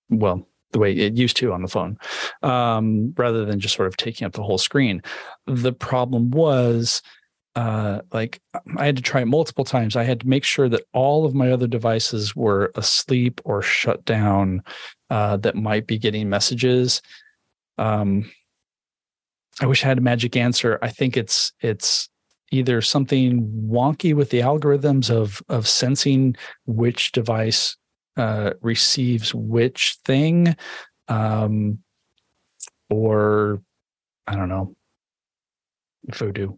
well 0.08 0.48
the 0.72 0.78
way 0.78 0.92
it 0.92 1.14
used 1.14 1.36
to 1.36 1.52
on 1.52 1.62
the 1.62 1.68
phone, 1.68 1.98
um, 2.42 3.12
rather 3.16 3.44
than 3.44 3.60
just 3.60 3.76
sort 3.76 3.88
of 3.88 3.96
taking 3.96 4.26
up 4.26 4.32
the 4.32 4.42
whole 4.42 4.58
screen. 4.58 5.02
The 5.46 5.72
problem 5.72 6.30
was 6.30 7.02
uh, 7.56 8.02
like 8.12 8.40
I 8.76 8.86
had 8.86 8.96
to 8.96 9.02
try 9.02 9.22
it 9.22 9.26
multiple 9.26 9.64
times. 9.64 9.96
I 9.96 10.04
had 10.04 10.20
to 10.20 10.28
make 10.28 10.44
sure 10.44 10.68
that 10.68 10.84
all 10.92 11.24
of 11.24 11.34
my 11.34 11.50
other 11.50 11.66
devices 11.66 12.36
were 12.36 12.70
asleep 12.74 13.40
or 13.44 13.62
shut 13.62 14.04
down 14.04 14.62
uh, 15.10 15.38
that 15.38 15.56
might 15.56 15.86
be 15.86 15.98
getting 15.98 16.28
messages. 16.28 17.02
Um, 17.78 18.30
I 19.60 19.66
wish 19.66 19.84
I 19.84 19.88
had 19.88 19.98
a 19.98 20.02
magic 20.02 20.36
answer. 20.36 20.78
I 20.82 20.88
think 20.88 21.16
it's 21.16 21.52
it's 21.60 22.08
either 22.50 22.80
something 22.80 23.42
wonky 23.68 24.14
with 24.14 24.30
the 24.30 24.40
algorithms 24.40 25.10
of 25.10 25.42
of 25.48 25.66
sensing 25.66 26.36
which 26.64 27.12
device 27.12 27.76
uh, 28.16 28.52
receives 28.62 29.34
which 29.34 29.98
thing, 30.04 30.56
um, 31.08 31.78
or 32.88 33.62
I 34.26 34.36
don't 34.36 34.48
know, 34.48 34.74
voodoo. 36.06 36.54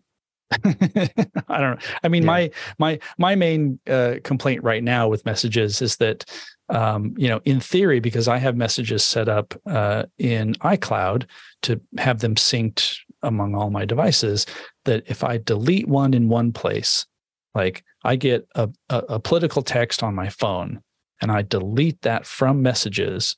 I 0.64 1.61
don't 1.61 1.78
know. 1.78 1.78
I 2.02 2.09
mean, 2.09 2.23
yeah. 2.23 2.26
my 2.26 2.50
my 2.78 2.99
my 3.18 3.35
main 3.35 3.78
uh, 3.87 4.16
complaint 4.25 4.62
right 4.62 4.83
now 4.83 5.09
with 5.09 5.26
messages 5.26 5.83
is 5.83 5.97
that, 5.97 6.25
um, 6.71 7.14
you 7.18 7.28
know, 7.28 7.40
in 7.45 7.61
theory, 7.61 8.00
because 8.00 8.28
I 8.28 8.38
have 8.38 8.57
messages 8.57 9.04
set 9.04 9.28
up 9.28 9.54
uh, 9.66 10.04
in 10.18 10.54
iCloud 10.54 11.26
to 11.62 11.80
have 11.99 12.21
them 12.21 12.37
synced 12.37 12.99
among 13.23 13.55
all 13.55 13.71
my 13.71 13.85
devices, 13.85 14.47
that 14.85 15.05
if 15.07 15.25
I 15.25 15.39
delete 15.39 15.89
one 15.89 16.15
in 16.15 16.29
one 16.29 16.53
place, 16.53 17.07
like 17.55 17.85
I 18.05 18.17
get 18.17 18.47
a, 18.55 18.69
a, 18.89 18.99
a 19.09 19.21
political 19.21 19.63
text 19.63 20.03
on 20.03 20.15
my 20.15 20.29
phone, 20.29 20.81
and 21.21 21.33
I 21.33 21.43
delete 21.43 22.01
that 22.03 22.27
from 22.27 22.63
messages, 22.63 23.37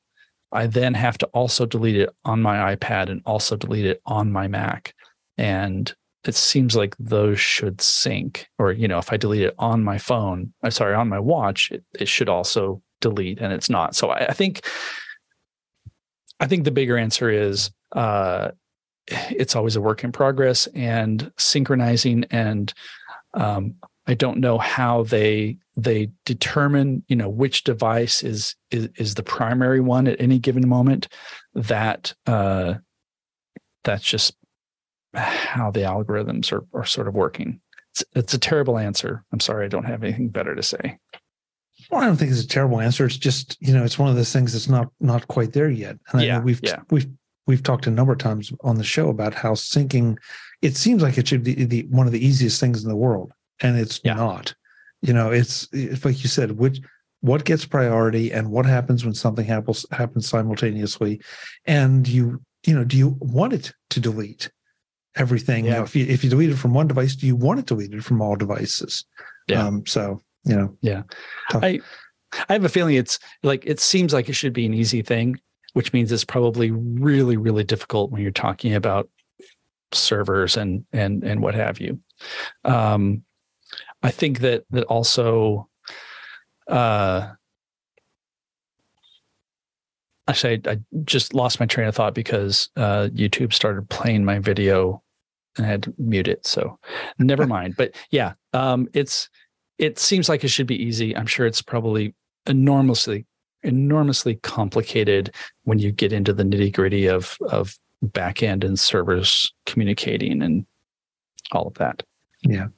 I 0.53 0.67
then 0.67 0.95
have 0.95 1.17
to 1.19 1.27
also 1.29 1.65
delete 1.65 1.97
it 1.97 2.11
on 2.25 2.43
my 2.43 2.75
iPad 2.75 3.09
and 3.09 3.23
also 3.25 3.57
delete 3.57 3.87
it 3.87 4.03
on 4.05 4.33
my 4.33 4.49
Mac, 4.49 4.95
and 5.39 5.93
it 6.25 6.35
seems 6.35 6.77
like 6.77 6.95
those 6.99 7.41
should 7.41 7.81
sync 7.81 8.47
or 8.59 8.73
you 8.73 8.87
know 8.87 8.99
if 8.99 9.11
i 9.11 9.17
delete 9.17 9.41
it 9.41 9.55
on 9.59 9.83
my 9.83 9.97
phone 9.97 10.53
i'm 10.63 10.67
uh, 10.67 10.71
sorry 10.71 10.95
on 10.95 11.09
my 11.09 11.19
watch 11.19 11.71
it, 11.71 11.83
it 11.99 12.09
should 12.09 12.29
also 12.29 12.83
delete 13.01 13.41
and 13.41 13.53
it's 13.53 13.71
not. 13.71 13.97
So 13.97 14.11
I, 14.11 14.27
I, 14.27 14.33
think 14.33 14.65
i 16.39 16.47
think 16.47 16.65
the 16.65 16.71
bigger 16.71 16.97
answer 16.97 17.31
is 17.31 17.71
uh, 17.93 18.51
it's 19.07 19.57
always 19.57 19.76
a 19.76 19.80
work 19.80 20.04
in 20.04 20.12
progress 20.12 20.66
and 20.69 21.30
synchronizing 21.38 22.25
and 22.30 22.73
um, 23.35 23.75
i 24.07 24.14
don't 24.14 24.38
know 24.38 24.59
how 24.59 25.02
they 25.04 25.57
they 25.76 26.11
determine 26.25 27.02
you 27.09 27.16
know 27.16 27.28
which 27.28 27.64
device 27.64 28.23
is 28.23 28.54
is, 28.71 28.88
is 28.97 29.14
the 29.14 29.23
primary 29.23 29.80
one 29.80 30.07
at 30.07 30.21
any 30.21 30.38
given 30.38 30.69
moment 30.69 31.09
that 31.54 32.12
uh, 32.26 32.75
that's 33.85 34.04
just 34.04 34.35
how 35.14 35.71
the 35.71 35.80
algorithms 35.80 36.52
are, 36.52 36.64
are 36.73 36.85
sort 36.85 37.09
of 37.09 37.14
working. 37.14 37.61
It's, 37.92 38.04
it's 38.14 38.35
a 38.35 38.38
terrible 38.38 38.78
answer. 38.78 39.25
I'm 39.33 39.40
sorry, 39.40 39.64
I 39.64 39.69
don't 39.69 39.85
have 39.85 40.04
anything 40.04 40.28
better 40.28 40.54
to 40.54 40.62
say. 40.62 40.99
Well, 41.90 42.02
I 42.02 42.07
don't 42.07 42.16
think 42.16 42.30
it's 42.30 42.42
a 42.42 42.49
terrible 42.49 42.80
answer. 42.80 43.07
It's 43.07 43.16
just 43.16 43.57
you 43.61 43.73
know, 43.73 43.85
it's 43.85 43.99
one 43.99 44.11
of 44.11 44.16
those 44.16 44.33
things 44.33 44.52
that's 44.52 44.69
not 44.69 44.88
not 45.00 45.26
quite 45.26 45.52
there 45.52 45.71
yet. 45.71 45.99
And 46.12 46.23
yeah, 46.23 46.40
we've 46.40 46.61
yeah. 46.62 46.80
we've 46.90 47.09
we've 47.50 47.62
talked 47.62 47.87
a 47.87 47.90
number 47.90 48.12
of 48.12 48.19
times 48.19 48.52
on 48.62 48.76
the 48.76 48.85
show 48.85 49.09
about 49.09 49.35
how 49.35 49.52
syncing. 49.52 50.16
It 50.62 50.76
seems 50.76 51.02
like 51.02 51.19
it 51.19 51.28
should 51.28 51.42
be 51.42 51.64
the, 51.64 51.83
one 51.90 52.07
of 52.07 52.12
the 52.12 52.25
easiest 52.25 52.61
things 52.61 52.83
in 52.83 52.88
the 52.88 52.97
world, 52.97 53.33
and 53.61 53.78
it's 53.78 54.00
yeah. 54.04 54.14
not. 54.14 54.54
You 55.02 55.12
know, 55.12 55.30
it's, 55.30 55.69
it's 55.73 56.04
like 56.04 56.23
you 56.23 56.28
said, 56.28 56.52
which 56.52 56.80
what 57.21 57.45
gets 57.45 57.66
priority 57.66 58.33
and 58.33 58.50
what 58.50 58.66
happens 58.66 59.04
when 59.04 59.14
something 59.14 59.45
happens 59.45 59.85
happens 59.90 60.28
simultaneously, 60.28 61.21
and 61.66 62.09
you 62.09 62.40
you 62.66 62.75
know, 62.75 62.85
do 62.85 62.97
you 62.97 63.16
want 63.21 63.52
it 63.52 63.73
to 63.90 64.00
delete? 64.00 64.50
everything. 65.16 65.64
Yeah. 65.64 65.71
You 65.71 65.76
know, 65.78 65.85
if 65.85 65.97
you 65.97 66.07
if 66.07 66.25
you 66.25 66.30
delete 66.30 66.50
it 66.50 66.57
from 66.57 66.75
one 66.75 66.87
device, 66.87 67.16
do 67.16 67.26
you 67.26 67.37
want 67.37 67.61
it 67.61 67.66
deleted 67.66 68.04
from 68.04 68.21
all 68.21 68.37
devices? 68.37 69.04
Yeah. 69.49 69.66
Um, 69.66 69.87
so 69.87 70.23
you 70.45 70.57
know, 70.57 70.76
yeah. 70.80 71.02
Tough. 71.50 71.64
I 71.64 71.80
I 72.49 72.52
have 72.52 72.64
a 72.64 72.69
feeling 72.69 72.95
it's 72.95 73.19
like 73.42 73.64
it 73.66 73.80
seems 73.80 74.12
like 74.12 74.28
it 74.28 74.35
should 74.35 74.52
be 74.52 74.66
an 74.66 74.75
easy 74.75 75.02
thing, 75.02 75.40
which 75.73 75.93
means 75.93 76.12
it's 76.12 76.25
probably 76.25 76.71
really 76.71 77.37
really 77.37 77.65
difficult 77.65 78.11
when 78.11 78.23
you're 78.23 78.31
talking 78.31 78.75
about 78.75 79.09
servers 79.93 80.57
and 80.57 80.85
and 80.93 81.25
and 81.25 81.41
what 81.43 81.55
have 81.55 81.81
you. 81.81 82.00
Um, 82.65 83.25
I 84.03 84.11
think 84.11 84.41
that 84.41 84.65
that 84.71 84.85
also. 84.85 85.69
Uh, 86.69 87.33
actually 90.29 90.61
I, 90.65 90.73
I, 90.73 90.79
just 91.05 91.35
lost 91.35 91.59
my 91.59 91.67
train 91.67 91.89
of 91.89 91.97
thought 91.97 92.15
because 92.15 92.69
uh, 92.77 93.09
youtube 93.12 93.53
started 93.53 93.89
playing 93.91 94.25
my 94.25 94.39
video 94.39 95.03
and 95.57 95.67
I 95.67 95.69
had 95.69 95.83
to 95.85 95.95
mute 95.99 96.29
it 96.29 96.47
so 96.47 96.79
never 97.19 97.47
mind 97.49 97.75
but 97.77 97.97
yeah 98.11 98.35
um, 98.53 98.89
it's 98.95 99.29
it 99.79 99.99
seems 99.99 100.29
like 100.29 100.45
it 100.45 100.49
should 100.49 100.69
be 100.69 100.81
easy 100.81 101.17
i'm 101.17 101.27
sure 101.27 101.47
it's 101.47 101.62
probably 101.62 102.15
enormously 102.47 103.27
enormously 103.62 104.37
complicated 104.37 105.35
when 105.64 105.79
you 105.79 105.93
get 105.93 106.12
into 106.12 106.33
the 106.33 106.43
nitty 106.43 106.73
gritty 106.73 107.07
of 107.07 107.37
of 107.49 107.76
backend 108.05 108.64
and 108.64 108.79
servers 108.79 109.52
communicating 109.67 110.43
and 110.43 110.64
all 111.52 111.67
of 111.67 111.75
that 111.75 112.02
yeah 112.43 112.69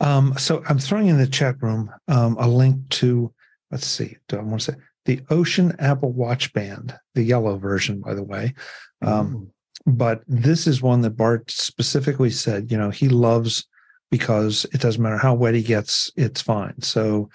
um, 0.00 0.34
so 0.36 0.62
i'm 0.68 0.78
throwing 0.78 1.08
in 1.08 1.18
the 1.18 1.26
chat 1.26 1.56
room 1.62 1.90
um, 2.08 2.36
a 2.38 2.46
link 2.46 2.76
to 2.90 3.32
let's 3.70 3.86
see 3.86 4.16
do 4.28 4.36
i 4.36 4.42
want 4.42 4.60
to 4.60 4.72
say 4.72 4.78
the 5.08 5.22
Ocean 5.30 5.74
Apple 5.78 6.12
Watch 6.12 6.52
Band, 6.52 6.94
the 7.14 7.22
yellow 7.22 7.56
version, 7.56 7.98
by 7.98 8.12
the 8.12 8.22
way. 8.22 8.52
Um, 9.00 9.50
but 9.86 10.22
this 10.28 10.66
is 10.66 10.82
one 10.82 11.00
that 11.00 11.16
Bart 11.16 11.50
specifically 11.50 12.28
said, 12.28 12.70
you 12.70 12.76
know, 12.76 12.90
he 12.90 13.08
loves 13.08 13.66
because 14.10 14.66
it 14.74 14.82
doesn't 14.82 15.02
matter 15.02 15.16
how 15.16 15.32
wet 15.32 15.54
he 15.54 15.62
gets, 15.62 16.12
it's 16.16 16.42
fine. 16.42 16.74
So, 16.82 17.30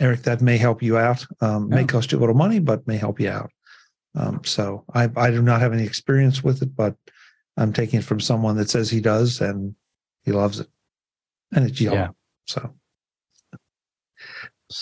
Eric, 0.00 0.22
that 0.22 0.40
may 0.40 0.56
help 0.56 0.82
you 0.82 0.96
out. 0.96 1.24
Um, 1.40 1.68
yeah. 1.68 1.76
May 1.76 1.84
cost 1.84 2.10
you 2.10 2.18
a 2.18 2.20
little 2.20 2.34
money, 2.34 2.58
but 2.58 2.86
may 2.86 2.96
help 2.96 3.20
you 3.20 3.28
out. 3.28 3.50
Um, 4.14 4.40
so, 4.44 4.84
I, 4.92 5.08
I 5.14 5.30
do 5.30 5.42
not 5.42 5.60
have 5.60 5.72
any 5.72 5.84
experience 5.84 6.42
with 6.42 6.62
it, 6.62 6.74
but 6.74 6.96
I'm 7.56 7.72
taking 7.72 8.00
it 8.00 8.04
from 8.04 8.18
someone 8.18 8.56
that 8.56 8.70
says 8.70 8.90
he 8.90 9.00
does 9.00 9.40
and 9.40 9.74
he 10.24 10.32
loves 10.32 10.58
it. 10.60 10.68
And 11.54 11.68
it's 11.68 11.80
yellow. 11.80 11.96
Yeah. 11.96 12.08
So, 12.46 12.74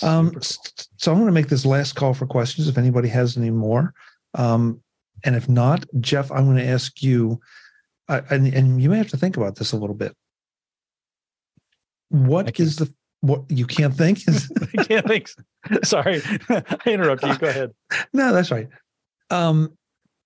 um, 0.01 0.39
so 0.41 1.11
I'm 1.11 1.17
going 1.17 1.27
to 1.27 1.33
make 1.33 1.49
this 1.49 1.65
last 1.65 1.93
call 1.93 2.13
for 2.13 2.25
questions 2.25 2.67
if 2.67 2.77
anybody 2.77 3.09
has 3.09 3.37
any 3.37 3.49
more. 3.49 3.93
Um, 4.35 4.81
and 5.23 5.35
if 5.35 5.49
not, 5.49 5.85
Jeff, 5.99 6.31
I'm 6.31 6.45
going 6.45 6.57
to 6.57 6.67
ask 6.67 7.01
you, 7.03 7.39
uh, 8.07 8.21
and, 8.29 8.47
and 8.53 8.81
you 8.81 8.89
may 8.89 8.97
have 8.97 9.09
to 9.09 9.17
think 9.17 9.35
about 9.35 9.55
this 9.55 9.73
a 9.73 9.77
little 9.77 9.95
bit. 9.95 10.15
What 12.09 12.59
is 12.59 12.77
the 12.77 12.91
what 13.21 13.43
you 13.49 13.65
can't 13.65 13.93
think? 13.93 14.19
I 14.77 14.83
can't 14.83 15.07
think. 15.07 15.29
Sorry, 15.83 16.21
I 16.49 16.63
interrupt 16.85 17.23
you. 17.23 17.37
Go 17.37 17.47
ahead. 17.47 17.71
No, 18.13 18.33
that's 18.33 18.51
right. 18.51 18.67
Um, 19.29 19.77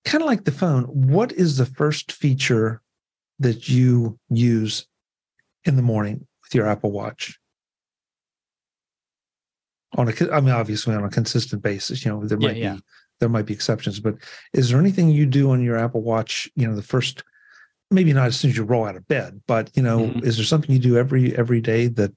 kind 0.04 0.22
of 0.22 0.28
like 0.28 0.44
the 0.44 0.52
phone. 0.52 0.84
What 0.84 1.32
is 1.32 1.56
the 1.56 1.66
first 1.66 2.12
feature 2.12 2.80
that 3.38 3.68
you 3.68 4.18
use 4.30 4.86
in 5.64 5.76
the 5.76 5.82
morning 5.82 6.26
with 6.42 6.54
your 6.54 6.66
Apple 6.66 6.92
Watch? 6.92 7.38
on 9.96 10.08
a 10.08 10.32
i 10.32 10.40
mean 10.40 10.50
obviously 10.50 10.94
on 10.94 11.04
a 11.04 11.10
consistent 11.10 11.62
basis 11.62 12.04
you 12.04 12.10
know 12.10 12.26
there 12.26 12.38
might 12.38 12.56
yeah. 12.56 12.74
be 12.74 12.80
there 13.20 13.28
might 13.28 13.46
be 13.46 13.54
exceptions 13.54 14.00
but 14.00 14.14
is 14.52 14.70
there 14.70 14.80
anything 14.80 15.08
you 15.08 15.26
do 15.26 15.50
on 15.50 15.62
your 15.62 15.76
apple 15.76 16.02
watch 16.02 16.50
you 16.56 16.66
know 16.66 16.74
the 16.74 16.82
first 16.82 17.22
maybe 17.90 18.12
not 18.12 18.26
as 18.26 18.36
soon 18.36 18.50
as 18.50 18.56
you 18.56 18.64
roll 18.64 18.84
out 18.84 18.96
of 18.96 19.06
bed 19.08 19.40
but 19.46 19.70
you 19.74 19.82
know 19.82 20.00
mm-hmm. 20.00 20.26
is 20.26 20.36
there 20.36 20.44
something 20.44 20.70
you 20.72 20.78
do 20.78 20.96
every 20.96 21.36
every 21.36 21.60
day 21.60 21.86
that 21.86 22.12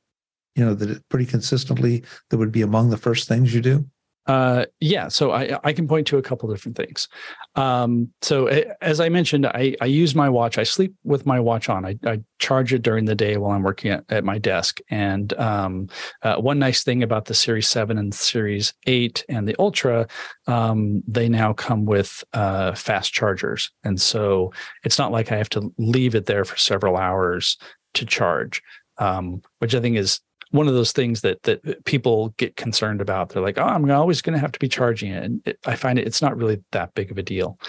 you 0.58 0.66
know 0.66 0.74
that 0.74 1.08
pretty 1.08 1.26
consistently 1.26 2.04
that 2.30 2.38
would 2.38 2.52
be 2.52 2.62
among 2.62 2.90
the 2.90 2.98
first 2.98 3.28
things 3.28 3.54
you 3.54 3.62
do 3.62 3.86
uh, 4.28 4.66
yeah, 4.82 5.08
so 5.08 5.32
I, 5.32 5.58
I 5.64 5.72
can 5.72 5.88
point 5.88 6.06
to 6.08 6.18
a 6.18 6.22
couple 6.22 6.50
different 6.50 6.76
things. 6.76 7.08
Um, 7.56 8.12
so 8.22 8.48
as 8.82 9.00
I 9.00 9.08
mentioned, 9.08 9.46
I, 9.46 9.76
I 9.80 9.86
use 9.86 10.16
my 10.16 10.28
watch. 10.28 10.58
I 10.58 10.64
sleep 10.64 10.94
with 11.06 11.26
my 11.26 11.40
watch 11.40 11.70
on. 11.70 11.86
I, 11.86 11.98
I 12.06 12.20
charge 12.40 12.74
it 12.74 12.82
during 12.82 13.06
the 13.06 13.16
day 13.16 13.38
while 13.38 13.52
I'm 13.52 13.64
working 13.64 13.92
at, 13.92 14.04
at 14.10 14.26
my 14.26 14.38
desk. 14.38 14.80
And 14.90 15.32
um, 15.40 15.88
uh, 16.24 16.36
one 16.36 16.60
nice 16.60 16.84
thing 16.84 17.04
about 17.04 17.26
the 17.26 17.34
Series 17.34 17.70
Seven 17.70 17.98
and 17.98 18.14
Series 18.14 18.74
Eight 18.86 19.24
and 19.30 19.48
the 19.48 19.56
Ultra, 19.60 20.08
um, 20.46 21.04
they 21.08 21.30
now 21.30 21.54
come 21.54 21.86
with 21.86 22.22
uh, 22.34 22.76
fast 22.76 23.14
chargers, 23.14 23.72
and 23.86 24.00
so 24.00 24.52
it's 24.84 25.00
not 25.00 25.12
like 25.14 25.32
I 25.32 25.38
have 25.38 25.50
to 25.50 25.74
leave 25.78 26.16
it 26.16 26.26
there 26.26 26.44
for 26.44 26.58
several 26.58 26.98
hours 26.98 27.58
to 27.94 28.06
charge, 28.06 28.62
um, 28.98 29.42
which 29.60 29.74
I 29.74 29.80
think 29.80 29.96
is 29.96 30.20
one 30.52 30.68
of 30.68 30.74
those 30.74 30.92
things 30.92 31.22
that 31.22 31.44
that 31.44 31.86
people 31.86 32.30
get 32.38 32.56
concerned 32.56 33.02
about. 33.02 33.30
They're 33.30 33.42
like, 33.42 33.58
"Oh, 33.58 33.64
I'm 33.64 33.90
always 33.92 34.22
going 34.22 34.34
to 34.34 34.40
have 34.40 34.52
to 34.52 34.60
be 34.60 34.68
charging 34.68 35.12
it," 35.12 35.24
and 35.24 35.42
it, 35.46 35.60
I 35.66 35.76
find 35.76 36.00
it 36.00 36.08
it's 36.08 36.22
not 36.22 36.38
really 36.38 36.62
that 36.72 36.94
big 36.94 37.12
of 37.12 37.18
a 37.18 37.24
deal. 37.24 37.60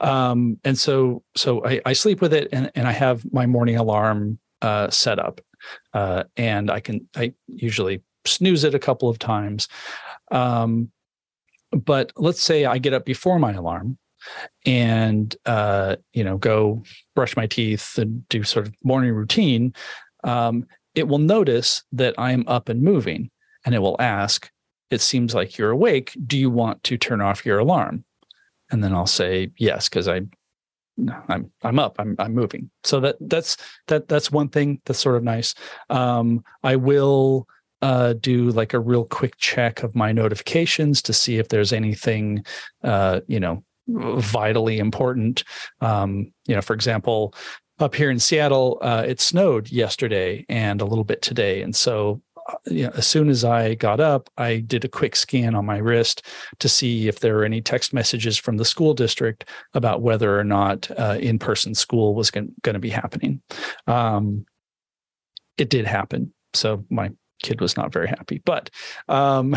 Um, 0.00 0.58
and 0.64 0.78
so 0.78 1.22
so 1.36 1.64
I, 1.64 1.80
I 1.86 1.92
sleep 1.92 2.20
with 2.20 2.34
it, 2.34 2.48
and 2.52 2.70
and 2.74 2.88
I 2.88 2.92
have 2.92 3.30
my 3.32 3.46
morning 3.46 3.76
alarm 3.76 4.38
uh, 4.62 4.90
set 4.90 5.18
up, 5.18 5.40
uh, 5.92 6.24
and 6.36 6.70
I 6.70 6.80
can 6.80 7.08
I 7.16 7.34
usually 7.46 8.02
snooze 8.26 8.64
it 8.64 8.74
a 8.74 8.80
couple 8.80 9.08
of 9.08 9.18
times. 9.18 9.68
Um, 10.30 10.90
but 11.70 12.12
let's 12.16 12.42
say 12.42 12.64
I 12.64 12.78
get 12.78 12.92
up 12.94 13.04
before 13.04 13.38
my 13.38 13.52
alarm 13.52 13.98
and 14.64 15.34
uh, 15.46 15.96
you 16.12 16.24
know 16.24 16.38
go 16.38 16.82
brush 17.14 17.36
my 17.36 17.46
teeth 17.46 17.98
and 17.98 18.26
do 18.28 18.42
sort 18.42 18.66
of 18.66 18.74
morning 18.82 19.12
routine 19.12 19.74
um, 20.24 20.66
it 20.94 21.08
will 21.08 21.18
notice 21.18 21.82
that 21.92 22.14
i'm 22.18 22.44
up 22.46 22.68
and 22.68 22.82
moving 22.82 23.30
and 23.64 23.74
it 23.74 23.80
will 23.80 24.00
ask 24.00 24.50
it 24.90 25.00
seems 25.00 25.34
like 25.34 25.58
you're 25.58 25.70
awake 25.70 26.16
do 26.26 26.38
you 26.38 26.50
want 26.50 26.82
to 26.84 26.96
turn 26.96 27.20
off 27.20 27.46
your 27.46 27.58
alarm 27.58 28.04
and 28.70 28.82
then 28.82 28.92
i'll 28.92 29.06
say 29.06 29.50
yes 29.58 29.88
because 29.88 30.08
i 30.08 30.20
I'm 31.28 31.50
I'm 31.62 31.78
up. 31.78 31.96
I'm 31.98 32.14
I'm 32.18 32.34
moving. 32.34 32.70
So 32.84 33.00
that 33.00 33.16
that's 33.20 33.56
that 33.88 34.08
that's 34.08 34.30
one 34.30 34.48
thing 34.48 34.80
that's 34.84 35.00
sort 35.00 35.16
of 35.16 35.24
nice. 35.24 35.54
Um, 35.90 36.44
I 36.62 36.76
will 36.76 37.48
uh, 37.82 38.14
do 38.14 38.50
like 38.50 38.72
a 38.74 38.80
real 38.80 39.04
quick 39.04 39.36
check 39.36 39.82
of 39.82 39.94
my 39.94 40.12
notifications 40.12 41.02
to 41.02 41.12
see 41.12 41.38
if 41.38 41.48
there's 41.48 41.72
anything, 41.72 42.44
uh, 42.82 43.20
you 43.26 43.40
know, 43.40 43.64
vitally 43.88 44.78
important. 44.78 45.44
Um, 45.80 46.32
you 46.46 46.54
know, 46.54 46.62
for 46.62 46.74
example, 46.74 47.34
up 47.78 47.94
here 47.94 48.10
in 48.10 48.18
Seattle, 48.18 48.78
uh, 48.82 49.04
it 49.06 49.20
snowed 49.20 49.70
yesterday 49.70 50.44
and 50.48 50.80
a 50.80 50.84
little 50.84 51.04
bit 51.04 51.22
today, 51.22 51.62
and 51.62 51.74
so. 51.74 52.20
Uh, 52.46 52.56
you 52.66 52.82
know, 52.84 52.92
as 52.94 53.06
soon 53.06 53.30
as 53.30 53.42
I 53.42 53.74
got 53.74 54.00
up, 54.00 54.28
I 54.36 54.58
did 54.58 54.84
a 54.84 54.88
quick 54.88 55.16
scan 55.16 55.54
on 55.54 55.64
my 55.64 55.78
wrist 55.78 56.26
to 56.58 56.68
see 56.68 57.08
if 57.08 57.20
there 57.20 57.36
were 57.36 57.44
any 57.46 57.62
text 57.62 57.94
messages 57.94 58.36
from 58.36 58.58
the 58.58 58.66
school 58.66 58.92
district 58.92 59.48
about 59.72 60.02
whether 60.02 60.38
or 60.38 60.44
not 60.44 60.90
uh, 60.98 61.16
in-person 61.18 61.74
school 61.74 62.14
was 62.14 62.30
going 62.30 62.52
to 62.62 62.78
be 62.78 62.90
happening. 62.90 63.40
Um, 63.86 64.44
it 65.56 65.70
did 65.70 65.86
happen, 65.86 66.34
so 66.52 66.84
my 66.90 67.12
kid 67.44 67.60
was 67.60 67.76
not 67.76 67.92
very 67.92 68.08
happy. 68.08 68.42
But 68.44 68.70
um, 69.08 69.56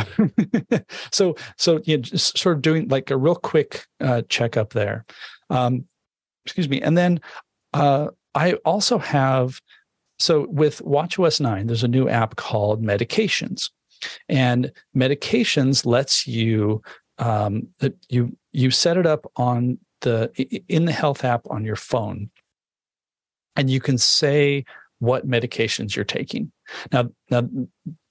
so 1.11 1.35
so 1.57 1.79
you 1.85 1.97
know, 1.97 2.03
just 2.03 2.37
sort 2.37 2.55
of 2.55 2.61
doing 2.61 2.87
like 2.89 3.09
a 3.09 3.17
real 3.17 3.35
quick 3.35 3.85
uh, 3.99 4.21
checkup 4.29 4.73
there. 4.73 5.05
Um, 5.49 5.85
excuse 6.45 6.69
me, 6.69 6.81
and 6.81 6.97
then 6.97 7.19
uh, 7.77 8.07
I 8.35 8.53
also 8.65 8.97
have 8.97 9.59
so 10.19 10.47
with 10.49 10.81
WatchOS 10.83 11.39
nine, 11.39 11.67
there's 11.67 11.83
a 11.83 11.87
new 11.87 12.09
app 12.09 12.35
called 12.35 12.83
Medications, 12.83 13.69
and 14.27 14.71
Medications 14.95 15.85
lets 15.85 16.25
you 16.25 16.81
um, 17.19 17.67
you 18.09 18.35
you 18.51 18.71
set 18.71 18.97
it 18.97 19.05
up 19.05 19.31
on 19.35 19.77
the 20.01 20.31
in 20.67 20.85
the 20.85 20.91
health 20.91 21.23
app 21.23 21.41
on 21.49 21.63
your 21.63 21.75
phone 21.75 22.29
and 23.57 23.69
you 23.69 23.81
can 23.81 23.97
say 23.97 24.63
what 24.99 25.27
medications 25.27 25.95
you're 25.95 26.05
taking. 26.05 26.51
Now, 26.93 27.09
now 27.29 27.49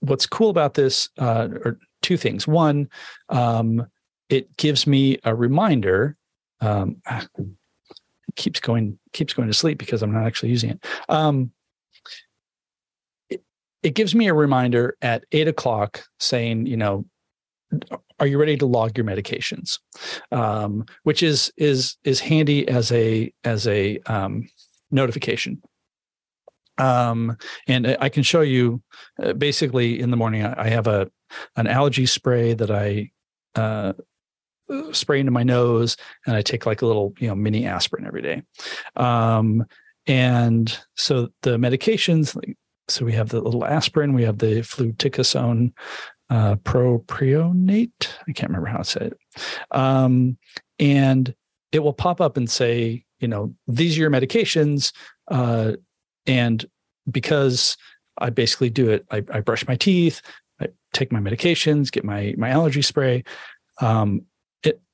what's 0.00 0.26
cool 0.26 0.50
about 0.50 0.74
this 0.74 1.08
uh, 1.18 1.48
are 1.64 1.78
two 2.02 2.16
things. 2.16 2.46
One, 2.46 2.88
um, 3.30 3.86
it 4.28 4.54
gives 4.56 4.86
me 4.86 5.18
a 5.24 5.34
reminder. 5.34 6.16
Um, 6.60 6.96
keeps 8.36 8.60
going 8.60 8.98
keeps 9.12 9.34
going 9.34 9.48
to 9.48 9.54
sleep 9.54 9.78
because 9.78 10.02
I'm 10.02 10.12
not 10.12 10.26
actually 10.26 10.50
using 10.50 10.70
it. 10.70 10.84
Um, 11.08 11.52
it, 13.28 13.42
it 13.82 13.94
gives 13.94 14.14
me 14.14 14.28
a 14.28 14.34
reminder 14.34 14.96
at 15.02 15.24
eight 15.32 15.48
o'clock 15.48 16.04
saying, 16.20 16.66
you 16.66 16.76
know, 16.76 17.06
are 18.18 18.26
you 18.26 18.38
ready 18.38 18.56
to 18.56 18.66
log 18.66 18.96
your 18.96 19.06
medications? 19.06 19.78
Um, 20.32 20.84
which 21.02 21.22
is 21.22 21.52
is 21.56 21.96
is 22.04 22.20
handy 22.20 22.68
as 22.68 22.92
a 22.92 23.32
as 23.44 23.66
a 23.66 23.98
um, 24.06 24.48
notification 24.90 25.60
um, 26.78 27.36
and 27.66 27.96
I 28.00 28.08
can 28.08 28.22
show 28.22 28.42
you 28.42 28.82
uh, 29.22 29.32
basically 29.32 30.00
in 30.00 30.10
the 30.10 30.16
morning, 30.16 30.44
I, 30.44 30.68
have 30.68 30.86
a, 30.86 31.10
an 31.56 31.66
allergy 31.66 32.06
spray 32.06 32.54
that 32.54 32.70
I, 32.70 33.10
uh, 33.54 33.94
spray 34.92 35.20
into 35.20 35.32
my 35.32 35.42
nose 35.42 35.96
and 36.26 36.36
I 36.36 36.42
take 36.42 36.66
like 36.66 36.82
a 36.82 36.86
little, 36.86 37.14
you 37.18 37.28
know, 37.28 37.34
mini 37.34 37.66
aspirin 37.66 38.06
every 38.06 38.22
day. 38.22 38.42
Um, 38.96 39.64
and 40.06 40.76
so 40.94 41.28
the 41.42 41.56
medications, 41.56 42.36
so 42.88 43.04
we 43.04 43.12
have 43.12 43.30
the 43.30 43.40
little 43.40 43.64
aspirin, 43.64 44.12
we 44.12 44.22
have 44.22 44.38
the 44.38 44.60
fluticasone, 44.60 45.72
uh, 46.30 46.56
propionate. 46.56 48.08
I 48.28 48.32
can't 48.32 48.50
remember 48.50 48.68
how 48.68 48.78
to 48.78 48.84
say 48.84 49.00
it. 49.12 49.18
Um, 49.70 50.38
and 50.78 51.34
it 51.72 51.80
will 51.80 51.92
pop 51.92 52.20
up 52.20 52.36
and 52.36 52.50
say, 52.50 53.04
you 53.20 53.28
know, 53.28 53.54
these 53.66 53.96
are 53.96 54.00
your 54.00 54.10
medications. 54.10 54.92
Uh, 55.28 55.72
and 56.26 56.64
because 57.10 57.76
I 58.18 58.30
basically 58.30 58.70
do 58.70 58.90
it, 58.90 59.06
I, 59.10 59.22
I, 59.32 59.40
brush 59.40 59.66
my 59.66 59.76
teeth, 59.76 60.20
I 60.60 60.68
take 60.92 61.12
my 61.12 61.20
medications, 61.20 61.92
get 61.92 62.04
my 62.04 62.34
my 62.36 62.50
allergy 62.50 62.82
spray. 62.82 63.24
Um, 63.80 64.22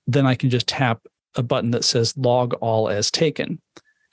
then 0.07 0.27
I 0.27 0.35
can 0.35 0.51
just 0.51 0.67
tap 0.67 1.07
a 1.37 1.43
button 1.43 1.71
that 1.71 1.85
says 1.85 2.17
log 2.17 2.55
all 2.55 2.88
as 2.88 3.11
taken. 3.11 3.61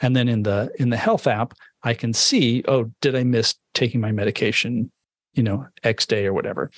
And 0.01 0.15
then 0.15 0.29
in 0.29 0.43
the 0.43 0.71
in 0.79 0.89
the 0.89 0.97
health 0.97 1.27
app, 1.27 1.53
I 1.83 1.93
can 1.93 2.13
see, 2.13 2.63
oh, 2.67 2.91
did 3.01 3.15
I 3.15 3.23
miss 3.23 3.55
taking 3.73 4.01
my 4.01 4.11
medication, 4.11 4.91
you 5.33 5.43
know, 5.43 5.67
X 5.83 6.05
day 6.05 6.25
or 6.25 6.33
whatever. 6.33 6.71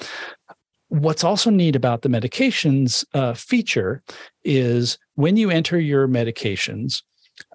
What's 0.89 1.23
also 1.23 1.49
neat 1.49 1.75
about 1.75 2.01
the 2.01 2.09
medications 2.09 3.05
uh, 3.13 3.33
feature 3.33 4.03
is 4.43 4.97
when 5.15 5.37
you 5.37 5.49
enter 5.49 5.79
your 5.79 6.07
medications, 6.07 7.01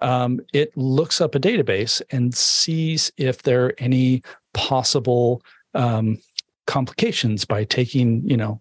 um, 0.01 0.39
it 0.53 0.75
looks 0.75 1.21
up 1.21 1.35
a 1.35 1.39
database 1.39 2.01
and 2.09 2.33
sees 2.33 3.11
if 3.17 3.43
there 3.43 3.65
are 3.65 3.75
any 3.77 4.23
possible 4.53 5.43
um, 5.75 6.17
complications 6.65 7.45
by 7.45 7.63
taking, 7.63 8.27
you 8.27 8.37
know, 8.37 8.59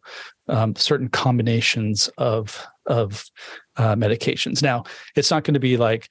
um, 0.48 0.76
certain 0.76 1.08
combinations 1.08 2.08
of 2.18 2.66
of 2.86 3.24
uh, 3.76 3.94
medications. 3.94 4.62
Now, 4.62 4.84
it's 5.14 5.30
not 5.30 5.44
going 5.44 5.54
to 5.54 5.60
be 5.60 5.76
like, 5.76 6.08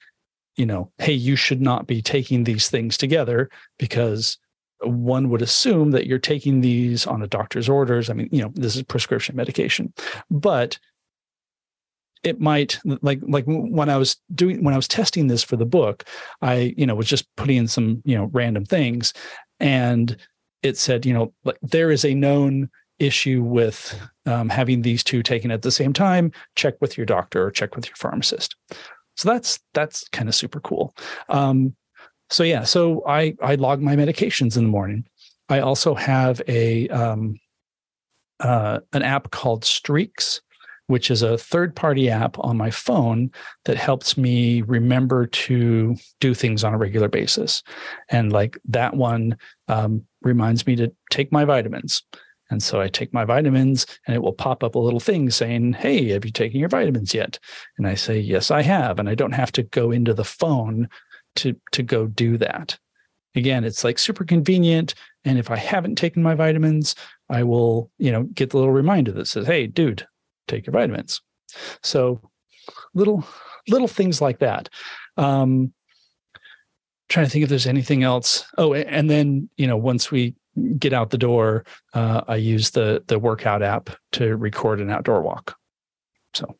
you 0.56 0.66
know, 0.66 0.90
hey, 0.98 1.12
you 1.12 1.36
should 1.36 1.60
not 1.60 1.86
be 1.86 2.00
taking 2.00 2.44
these 2.44 2.68
things 2.68 2.96
together 2.96 3.50
because 3.78 4.38
one 4.80 5.30
would 5.30 5.42
assume 5.42 5.90
that 5.92 6.06
you're 6.06 6.18
taking 6.18 6.60
these 6.60 7.06
on 7.06 7.22
a 7.22 7.26
doctor's 7.26 7.68
orders. 7.68 8.10
I 8.10 8.14
mean, 8.14 8.28
you 8.30 8.42
know, 8.42 8.52
this 8.54 8.76
is 8.76 8.82
prescription 8.82 9.36
medication, 9.36 9.92
but 10.30 10.78
it 12.22 12.40
might 12.40 12.78
like 12.84 13.20
like 13.22 13.44
when 13.46 13.88
I 13.88 13.96
was 13.96 14.16
doing 14.34 14.64
when 14.64 14.74
I 14.74 14.76
was 14.76 14.88
testing 14.88 15.28
this 15.28 15.42
for 15.42 15.56
the 15.56 15.66
book, 15.66 16.04
I 16.42 16.74
you 16.76 16.86
know 16.86 16.94
was 16.94 17.08
just 17.08 17.26
putting 17.36 17.56
in 17.56 17.68
some 17.68 18.02
you 18.04 18.16
know 18.16 18.30
random 18.32 18.64
things, 18.64 19.12
and 19.60 20.16
it 20.62 20.76
said 20.76 21.06
you 21.06 21.14
know 21.14 21.32
like 21.44 21.58
there 21.62 21.90
is 21.90 22.04
a 22.04 22.14
known 22.14 22.68
issue 22.98 23.42
with 23.42 23.98
um, 24.26 24.48
having 24.48 24.82
these 24.82 25.04
two 25.04 25.22
taken 25.22 25.50
at 25.50 25.62
the 25.62 25.70
same 25.70 25.92
time. 25.92 26.32
Check 26.54 26.74
with 26.80 26.96
your 26.96 27.06
doctor 27.06 27.44
or 27.44 27.50
check 27.50 27.76
with 27.76 27.86
your 27.86 27.96
pharmacist. 27.96 28.56
So 29.16 29.30
that's 29.30 29.58
that's 29.74 30.08
kind 30.08 30.28
of 30.28 30.34
super 30.34 30.60
cool. 30.60 30.94
Um, 31.28 31.74
so 32.30 32.42
yeah, 32.42 32.64
so 32.64 33.02
I 33.06 33.34
I 33.42 33.54
log 33.54 33.80
my 33.80 33.96
medications 33.96 34.56
in 34.56 34.64
the 34.64 34.70
morning. 34.70 35.06
I 35.48 35.60
also 35.60 35.94
have 35.94 36.42
a 36.48 36.88
um, 36.88 37.38
uh, 38.40 38.80
an 38.92 39.02
app 39.02 39.30
called 39.30 39.64
Streaks 39.64 40.40
which 40.88 41.10
is 41.10 41.22
a 41.22 41.38
third 41.38 41.74
party 41.74 42.08
app 42.08 42.38
on 42.38 42.56
my 42.56 42.70
phone 42.70 43.30
that 43.64 43.76
helps 43.76 44.16
me 44.16 44.62
remember 44.62 45.26
to 45.26 45.96
do 46.20 46.34
things 46.34 46.62
on 46.62 46.74
a 46.74 46.78
regular 46.78 47.08
basis. 47.08 47.62
And 48.08 48.32
like 48.32 48.58
that 48.66 48.94
one 48.94 49.36
um, 49.68 50.04
reminds 50.22 50.66
me 50.66 50.76
to 50.76 50.92
take 51.10 51.32
my 51.32 51.44
vitamins. 51.44 52.02
And 52.50 52.62
so 52.62 52.80
I 52.80 52.88
take 52.88 53.12
my 53.12 53.24
vitamins 53.24 53.86
and 54.06 54.14
it 54.14 54.22
will 54.22 54.32
pop 54.32 54.62
up 54.62 54.74
a 54.74 54.80
little 54.80 55.00
thing 55.00 55.30
saying, 55.30 55.74
Hey, 55.74 56.10
have 56.10 56.24
you 56.24 56.30
taken 56.30 56.60
your 56.60 56.68
vitamins 56.68 57.12
yet? 57.14 57.38
And 57.76 57.86
I 57.86 57.94
say, 57.94 58.18
Yes, 58.18 58.50
I 58.50 58.62
have. 58.62 58.98
And 58.98 59.08
I 59.08 59.14
don't 59.14 59.32
have 59.32 59.52
to 59.52 59.62
go 59.62 59.90
into 59.90 60.14
the 60.14 60.24
phone 60.24 60.88
to, 61.36 61.56
to 61.72 61.82
go 61.82 62.06
do 62.06 62.38
that. 62.38 62.78
Again, 63.34 63.64
it's 63.64 63.84
like 63.84 63.98
super 63.98 64.24
convenient. 64.24 64.94
And 65.24 65.38
if 65.38 65.50
I 65.50 65.56
haven't 65.56 65.96
taken 65.96 66.22
my 66.22 66.34
vitamins, 66.34 66.94
I 67.28 67.42
will, 67.42 67.90
you 67.98 68.12
know, 68.12 68.22
get 68.22 68.50
the 68.50 68.58
little 68.58 68.72
reminder 68.72 69.12
that 69.12 69.26
says, 69.26 69.46
Hey, 69.46 69.66
dude, 69.66 70.06
take 70.46 70.66
your 70.66 70.72
vitamins. 70.72 71.20
So 71.82 72.20
little 72.94 73.26
little 73.68 73.88
things 73.88 74.20
like 74.20 74.38
that. 74.38 74.68
Um, 75.16 75.72
trying 77.08 77.26
to 77.26 77.30
think 77.30 77.44
if 77.44 77.48
there's 77.48 77.66
anything 77.66 78.02
else. 78.02 78.44
Oh, 78.58 78.74
and 78.74 79.08
then 79.08 79.48
you 79.56 79.66
know 79.66 79.76
once 79.76 80.10
we 80.10 80.34
get 80.78 80.92
out 80.92 81.10
the 81.10 81.18
door, 81.18 81.64
uh, 81.94 82.22
I 82.28 82.36
use 82.36 82.70
the 82.70 83.02
the 83.06 83.18
workout 83.18 83.62
app 83.62 83.90
to 84.12 84.36
record 84.36 84.80
an 84.80 84.90
outdoor 84.90 85.22
walk. 85.22 85.56
So. 86.34 86.56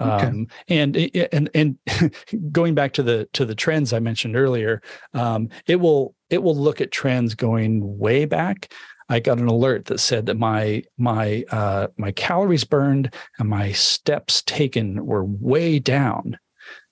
Okay. 0.00 0.26
Um, 0.26 0.48
and 0.68 0.96
and 1.32 1.48
and 1.54 1.78
going 2.52 2.74
back 2.74 2.92
to 2.94 3.02
the 3.02 3.28
to 3.34 3.44
the 3.44 3.54
trends 3.54 3.92
I 3.92 4.00
mentioned 4.00 4.36
earlier, 4.36 4.82
um, 5.14 5.48
it 5.66 5.76
will 5.76 6.14
it 6.28 6.42
will 6.42 6.56
look 6.56 6.80
at 6.80 6.90
trends 6.90 7.34
going 7.34 7.98
way 7.98 8.24
back. 8.24 8.72
I 9.08 9.20
got 9.20 9.38
an 9.38 9.46
alert 9.46 9.86
that 9.86 10.00
said 10.00 10.26
that 10.26 10.38
my 10.38 10.82
my 10.98 11.44
uh, 11.50 11.88
my 11.96 12.12
calories 12.12 12.64
burned 12.64 13.14
and 13.38 13.48
my 13.48 13.72
steps 13.72 14.42
taken 14.42 15.06
were 15.06 15.24
way 15.24 15.78
down. 15.78 16.38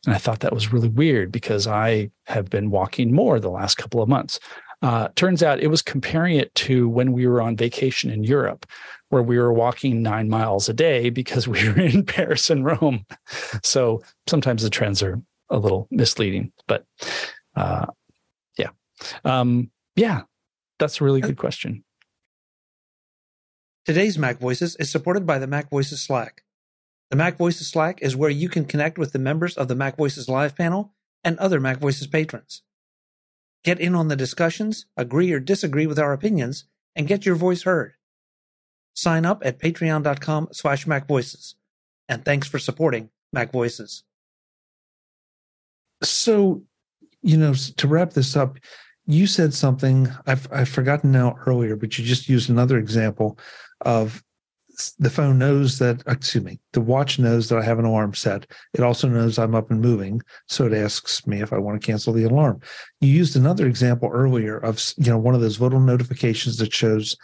And 0.07 0.15
I 0.15 0.19
thought 0.19 0.41
that 0.41 0.53
was 0.53 0.73
really 0.73 0.89
weird 0.89 1.33
because 1.33 1.67
I 1.67 2.11
have 2.27 2.51
been 2.51 2.71
walking 2.71 3.13
more 3.13 3.39
the 3.39 3.51
last 3.51 3.77
couple 3.77 4.03
of 4.03 4.09
months. 4.09 4.41
Uh, 4.83 5.09
turns 5.15 5.43
out 5.43 5.61
it 5.61 5.69
was 5.69 5.81
comparing 5.81 6.37
it 6.37 6.53
to 6.57 6.89
when 6.89 7.13
we 7.13 7.27
were 7.27 7.41
on 7.41 7.57
vacation 7.57 8.11
in 8.11 8.25
Europe, 8.25 8.67
where 9.11 9.23
we 9.23 9.39
were 9.39 9.53
walking 9.53 10.03
nine 10.03 10.29
miles 10.29 10.69
a 10.69 10.75
day 10.75 11.09
because 11.09 11.47
we 11.49 11.69
were 11.69 11.81
in 11.81 12.05
Paris 12.05 12.51
and 12.51 12.65
Rome. 12.65 13.07
So 13.63 14.03
sometimes 14.27 14.63
the 14.63 14.71
trends 14.71 15.03
are 15.03 15.23
a 15.51 15.59
little 15.59 15.87
misleading, 15.91 16.53
but 16.67 16.85
uh, 17.55 17.87
yeah, 18.59 18.71
um, 19.25 19.71
yeah, 19.97 20.23
that's 20.79 21.01
a 21.01 21.05
really 21.05 21.21
good 21.21 21.37
question. 21.37 21.85
Today's 23.85 24.17
Mac 24.17 24.39
Voices 24.39 24.77
is 24.77 24.91
supported 24.91 25.27
by 25.27 25.39
the 25.39 25.47
Mac 25.47 25.69
Voices 25.69 26.01
Slack. 26.01 26.43
The 27.11 27.17
Mac 27.17 27.37
Voices 27.37 27.69
Slack 27.69 28.01
is 28.01 28.17
where 28.17 28.31
you 28.31 28.49
can 28.49 28.65
connect 28.65 28.97
with 28.97 29.13
the 29.13 29.19
members 29.19 29.57
of 29.57 29.69
the 29.69 29.75
Mac 29.75 29.97
Voices 29.97 30.29
Live 30.29 30.57
panel 30.57 30.95
and 31.23 31.39
other 31.39 31.61
Mac 31.61 31.79
Voices 31.79 32.07
patrons. 32.07 32.63
Get 33.65 33.81
in 33.81 33.95
on 33.95 34.09
the 34.09 34.17
discussions, 34.17 34.87
agree 34.97 35.33
or 35.33 35.41
disagree 35.41 35.87
with 35.87 35.99
our 35.99 36.13
opinions, 36.13 36.65
and 36.97 37.07
get 37.07 37.25
your 37.25 37.37
voice 37.37 37.63
heard. 37.63 37.95
Sign 38.95 39.25
up 39.25 39.43
at 39.45 39.59
patreon.com 39.59 40.49
slash 40.53 40.87
macvoices. 40.87 41.55
And 42.09 42.25
thanks 42.25 42.47
for 42.47 42.59
supporting 42.59 43.11
Mac 43.33 43.53
Voices. 43.53 44.05
So, 46.03 46.63
you 47.23 47.37
know, 47.37 47.55
to 47.55 47.89
wrap 47.89 48.11
this 48.11 48.37
up, 48.37 48.59
you 49.07 49.27
said 49.27 49.55
something 49.55 50.09
I've, 50.27 50.47
I've 50.53 50.69
forgotten 50.69 51.13
now 51.13 51.37
earlier, 51.47 51.77
but 51.77 51.97
you 51.97 52.05
just 52.05 52.29
used 52.29 52.51
another 52.51 52.79
example 52.79 53.39
of 53.81 54.23
the 54.99 55.11
phone 55.11 55.39
knows 55.39 55.79
that 55.79 56.03
excuse 56.07 56.45
me 56.45 56.59
the 56.73 56.81
watch 56.81 57.19
knows 57.19 57.49
that 57.49 57.59
i 57.59 57.63
have 57.63 57.79
an 57.79 57.85
alarm 57.85 58.15
set. 58.15 58.47
It 58.75 58.81
also 58.81 59.09
knows 59.09 59.39
i'm 59.39 59.55
up 59.55 59.71
and 59.71 59.81
moving 59.81 60.23
so 60.49 60.67
it 60.67 60.73
asks 60.73 61.27
me 61.27 61.41
if 61.41 61.53
i 61.53 61.59
want 61.59 61.81
to 61.81 61.87
cancel 61.87 62.13
the 62.13 62.25
alarm. 62.25 62.61
You 63.01 63.11
used 63.11 63.37
another 63.37 63.67
example 63.67 64.11
earlier 64.13 64.59
of 64.59 64.81
you 64.97 65.11
know 65.11 65.19
one 65.19 65.35
of 65.35 65.41
those 65.41 65.61
little 65.61 65.81
notifications 65.81 66.57
that 66.59 66.73
shows 66.73 67.17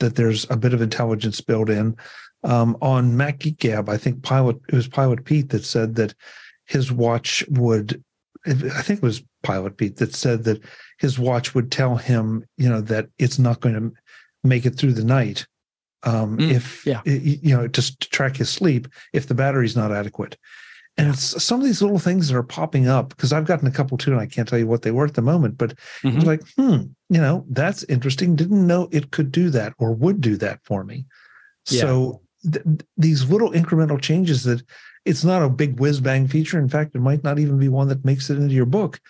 that 0.00 0.16
there's 0.16 0.48
a 0.50 0.56
bit 0.56 0.74
of 0.74 0.82
intelligence 0.82 1.40
built 1.40 1.70
in. 1.70 1.96
Um, 2.44 2.76
on 2.82 3.16
mac 3.16 3.38
geek 3.38 3.58
gab 3.58 3.88
i 3.88 3.96
think 3.96 4.22
pilot 4.24 4.56
it 4.68 4.74
was 4.74 4.88
pilot 4.88 5.24
pete 5.24 5.50
that 5.50 5.64
said 5.64 5.94
that 5.94 6.12
his 6.66 6.90
watch 6.90 7.44
would 7.48 8.02
i 8.46 8.52
think 8.52 8.98
it 8.98 9.02
was 9.02 9.22
pilot 9.44 9.76
pete 9.76 9.96
that 9.96 10.12
said 10.12 10.42
that 10.44 10.60
his 10.98 11.20
watch 11.20 11.54
would 11.54 11.70
tell 11.70 11.94
him 11.94 12.44
you 12.56 12.68
know 12.68 12.80
that 12.80 13.06
it's 13.18 13.38
not 13.38 13.60
going 13.60 13.76
to 13.76 13.92
make 14.42 14.66
it 14.66 14.76
through 14.76 14.92
the 14.92 15.04
night 15.04 15.46
um, 16.04 16.38
mm, 16.38 16.50
if 16.50 16.84
yeah. 16.86 17.00
you 17.04 17.56
know 17.56 17.68
just 17.68 18.00
to 18.00 18.10
track 18.10 18.36
his 18.36 18.50
sleep 18.50 18.88
if 19.12 19.26
the 19.26 19.34
battery's 19.34 19.76
not 19.76 19.92
adequate. 19.92 20.36
And 20.98 21.08
it's 21.08 21.42
some 21.42 21.58
of 21.58 21.64
these 21.64 21.80
little 21.80 21.98
things 21.98 22.28
that 22.28 22.36
are 22.36 22.42
popping 22.42 22.86
up 22.86 23.08
because 23.08 23.32
i've 23.32 23.46
gotten 23.46 23.66
a 23.66 23.70
couple 23.70 23.96
too 23.96 24.12
and 24.12 24.20
i 24.20 24.26
can't 24.26 24.46
tell 24.46 24.58
you 24.58 24.66
what 24.66 24.82
they 24.82 24.90
were 24.90 25.06
at 25.06 25.14
the 25.14 25.22
moment 25.22 25.56
but 25.56 25.74
mm-hmm. 26.02 26.18
it's 26.18 26.26
like 26.26 26.42
hmm 26.58 26.82
you 27.08 27.20
know 27.20 27.46
that's 27.50 27.82
interesting. 27.84 28.36
Didn't 28.36 28.66
know 28.66 28.88
it 28.92 29.10
could 29.10 29.32
do 29.32 29.50
that 29.50 29.74
or 29.78 29.92
would 29.92 30.20
do 30.20 30.36
that 30.38 30.60
for 30.64 30.84
me. 30.84 31.06
Yeah. 31.70 31.80
so 31.80 32.22
th- 32.50 32.64
these 32.96 33.24
little 33.30 33.52
incremental 33.52 34.00
changes 34.00 34.44
that 34.44 34.62
it's 35.04 35.24
not 35.24 35.42
a 35.42 35.48
big 35.48 35.80
whiz 35.80 36.00
bang 36.00 36.26
feature. 36.26 36.58
In 36.58 36.68
fact 36.68 36.94
it 36.94 37.00
might 37.00 37.24
not 37.24 37.38
even 37.38 37.58
be 37.58 37.68
one 37.68 37.88
that 37.88 38.04
makes 38.04 38.28
it 38.28 38.38
into 38.38 38.54
your 38.54 38.66
book 38.66 39.00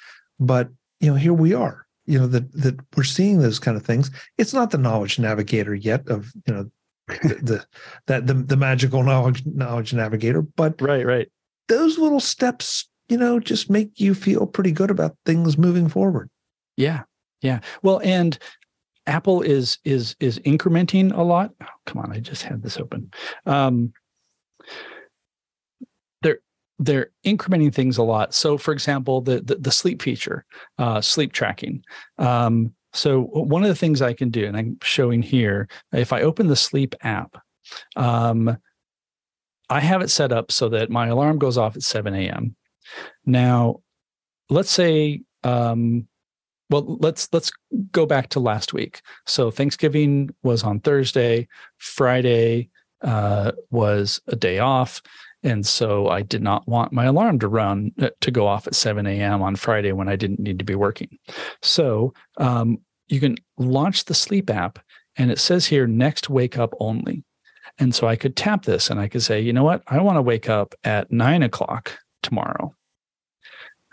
but 0.40 0.68
you 1.00 1.10
know 1.10 1.16
here 1.16 1.32
we 1.32 1.54
are. 1.54 1.86
You 2.06 2.18
know 2.18 2.26
that 2.26 2.52
that 2.52 2.80
we're 2.96 3.04
seeing 3.04 3.38
those 3.38 3.58
kind 3.58 3.76
of 3.76 3.84
things. 3.84 4.10
It's 4.36 4.52
not 4.52 4.70
the 4.70 4.78
knowledge 4.78 5.18
navigator 5.18 5.74
yet 5.74 6.08
of 6.08 6.32
you 6.46 6.54
know 6.54 6.70
the, 7.08 7.64
that 8.06 8.26
the 8.26 8.34
the 8.34 8.56
magical 8.56 9.02
knowledge 9.02 9.44
knowledge 9.44 9.92
navigator 9.92 10.42
but 10.42 10.80
right 10.80 11.04
right. 11.04 11.28
those 11.68 11.98
little 11.98 12.20
steps 12.20 12.88
you 13.08 13.16
know 13.16 13.40
just 13.40 13.68
make 13.68 14.00
you 14.00 14.14
feel 14.14 14.46
pretty 14.46 14.72
good 14.72 14.90
about 14.90 15.16
things 15.26 15.58
moving 15.58 15.88
forward. 15.88 16.30
Yeah 16.76 17.02
yeah. 17.40 17.60
Well 17.82 18.00
and 18.02 18.38
apple 19.06 19.42
is 19.42 19.78
is 19.84 20.14
is 20.20 20.38
incrementing 20.40 21.16
a 21.16 21.22
lot. 21.22 21.50
Oh, 21.60 21.66
come 21.86 21.98
on 21.98 22.12
i 22.12 22.20
just 22.20 22.44
had 22.44 22.62
this 22.62 22.78
open. 22.78 23.10
Um 23.46 23.92
they're 26.22 26.38
they're 26.78 27.10
incrementing 27.26 27.74
things 27.74 27.98
a 27.98 28.02
lot. 28.02 28.32
So 28.32 28.56
for 28.56 28.72
example 28.72 29.20
the 29.20 29.40
the, 29.40 29.56
the 29.56 29.72
sleep 29.72 30.02
feature 30.02 30.44
uh 30.78 31.00
sleep 31.00 31.32
tracking. 31.32 31.82
Um 32.18 32.74
so 32.92 33.22
one 33.22 33.62
of 33.62 33.68
the 33.68 33.74
things 33.74 34.02
I 34.02 34.12
can 34.12 34.30
do, 34.30 34.46
and 34.46 34.56
I'm 34.56 34.78
showing 34.82 35.22
here, 35.22 35.68
if 35.92 36.12
I 36.12 36.22
open 36.22 36.48
the 36.48 36.56
sleep 36.56 36.94
app, 37.02 37.36
um, 37.96 38.56
I 39.70 39.80
have 39.80 40.02
it 40.02 40.10
set 40.10 40.32
up 40.32 40.52
so 40.52 40.68
that 40.70 40.90
my 40.90 41.08
alarm 41.08 41.38
goes 41.38 41.56
off 41.56 41.76
at 41.76 41.82
7 41.82 42.14
a.m. 42.14 42.54
Now, 43.24 43.80
let's 44.50 44.70
say, 44.70 45.22
um, 45.44 46.06
well, 46.68 46.98
let's 47.00 47.28
let's 47.32 47.50
go 47.90 48.06
back 48.06 48.28
to 48.30 48.40
last 48.40 48.72
week. 48.72 49.02
So 49.26 49.50
Thanksgiving 49.50 50.30
was 50.42 50.62
on 50.62 50.80
Thursday, 50.80 51.48
Friday 51.78 52.70
uh, 53.02 53.52
was 53.70 54.20
a 54.28 54.36
day 54.36 54.58
off, 54.58 55.02
and 55.42 55.66
so 55.66 56.08
I 56.08 56.22
did 56.22 56.42
not 56.42 56.66
want 56.68 56.92
my 56.92 57.06
alarm 57.06 57.38
to 57.40 57.48
run 57.48 57.92
uh, 58.00 58.10
to 58.20 58.30
go 58.30 58.46
off 58.46 58.66
at 58.66 58.74
7 58.74 59.06
a.m. 59.06 59.42
on 59.42 59.56
Friday 59.56 59.92
when 59.92 60.08
I 60.08 60.16
didn't 60.16 60.40
need 60.40 60.58
to 60.58 60.64
be 60.64 60.74
working. 60.74 61.18
So 61.62 62.14
um, 62.36 62.78
you 63.08 63.20
can 63.20 63.36
launch 63.58 64.04
the 64.04 64.14
sleep 64.14 64.50
app, 64.50 64.78
and 65.16 65.30
it 65.30 65.38
says 65.38 65.66
here 65.66 65.86
next 65.86 66.30
wake 66.30 66.58
up 66.58 66.74
only. 66.80 67.24
And 67.78 67.94
so 67.94 68.06
I 68.06 68.16
could 68.16 68.36
tap 68.36 68.64
this 68.64 68.90
and 68.90 69.00
I 69.00 69.08
could 69.08 69.22
say, 69.22 69.40
you 69.40 69.52
know 69.52 69.64
what? 69.64 69.82
I 69.86 70.00
want 70.00 70.16
to 70.16 70.22
wake 70.22 70.48
up 70.48 70.74
at 70.84 71.10
nine 71.10 71.42
o'clock 71.42 71.98
tomorrow. 72.22 72.74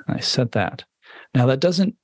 And 0.05 0.17
I 0.17 0.19
set 0.19 0.51
that. 0.51 0.83
Now 1.33 1.45
that 1.45 1.59
doesn't 1.59 1.95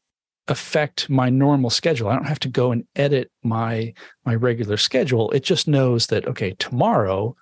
affect 0.48 1.10
my 1.10 1.30
normal 1.30 1.70
schedule. 1.70 2.08
I 2.08 2.16
don't 2.16 2.28
have 2.28 2.40
to 2.40 2.50
go 2.50 2.72
and 2.72 2.86
edit 2.96 3.32
my 3.44 3.94
my 4.26 4.36
regular 4.36 4.78
schedule. 4.78 5.32
It 5.32 5.44
just 5.44 5.68
knows 5.68 6.08
that 6.08 6.28
okay, 6.28 6.52
tomorrow 6.60 7.36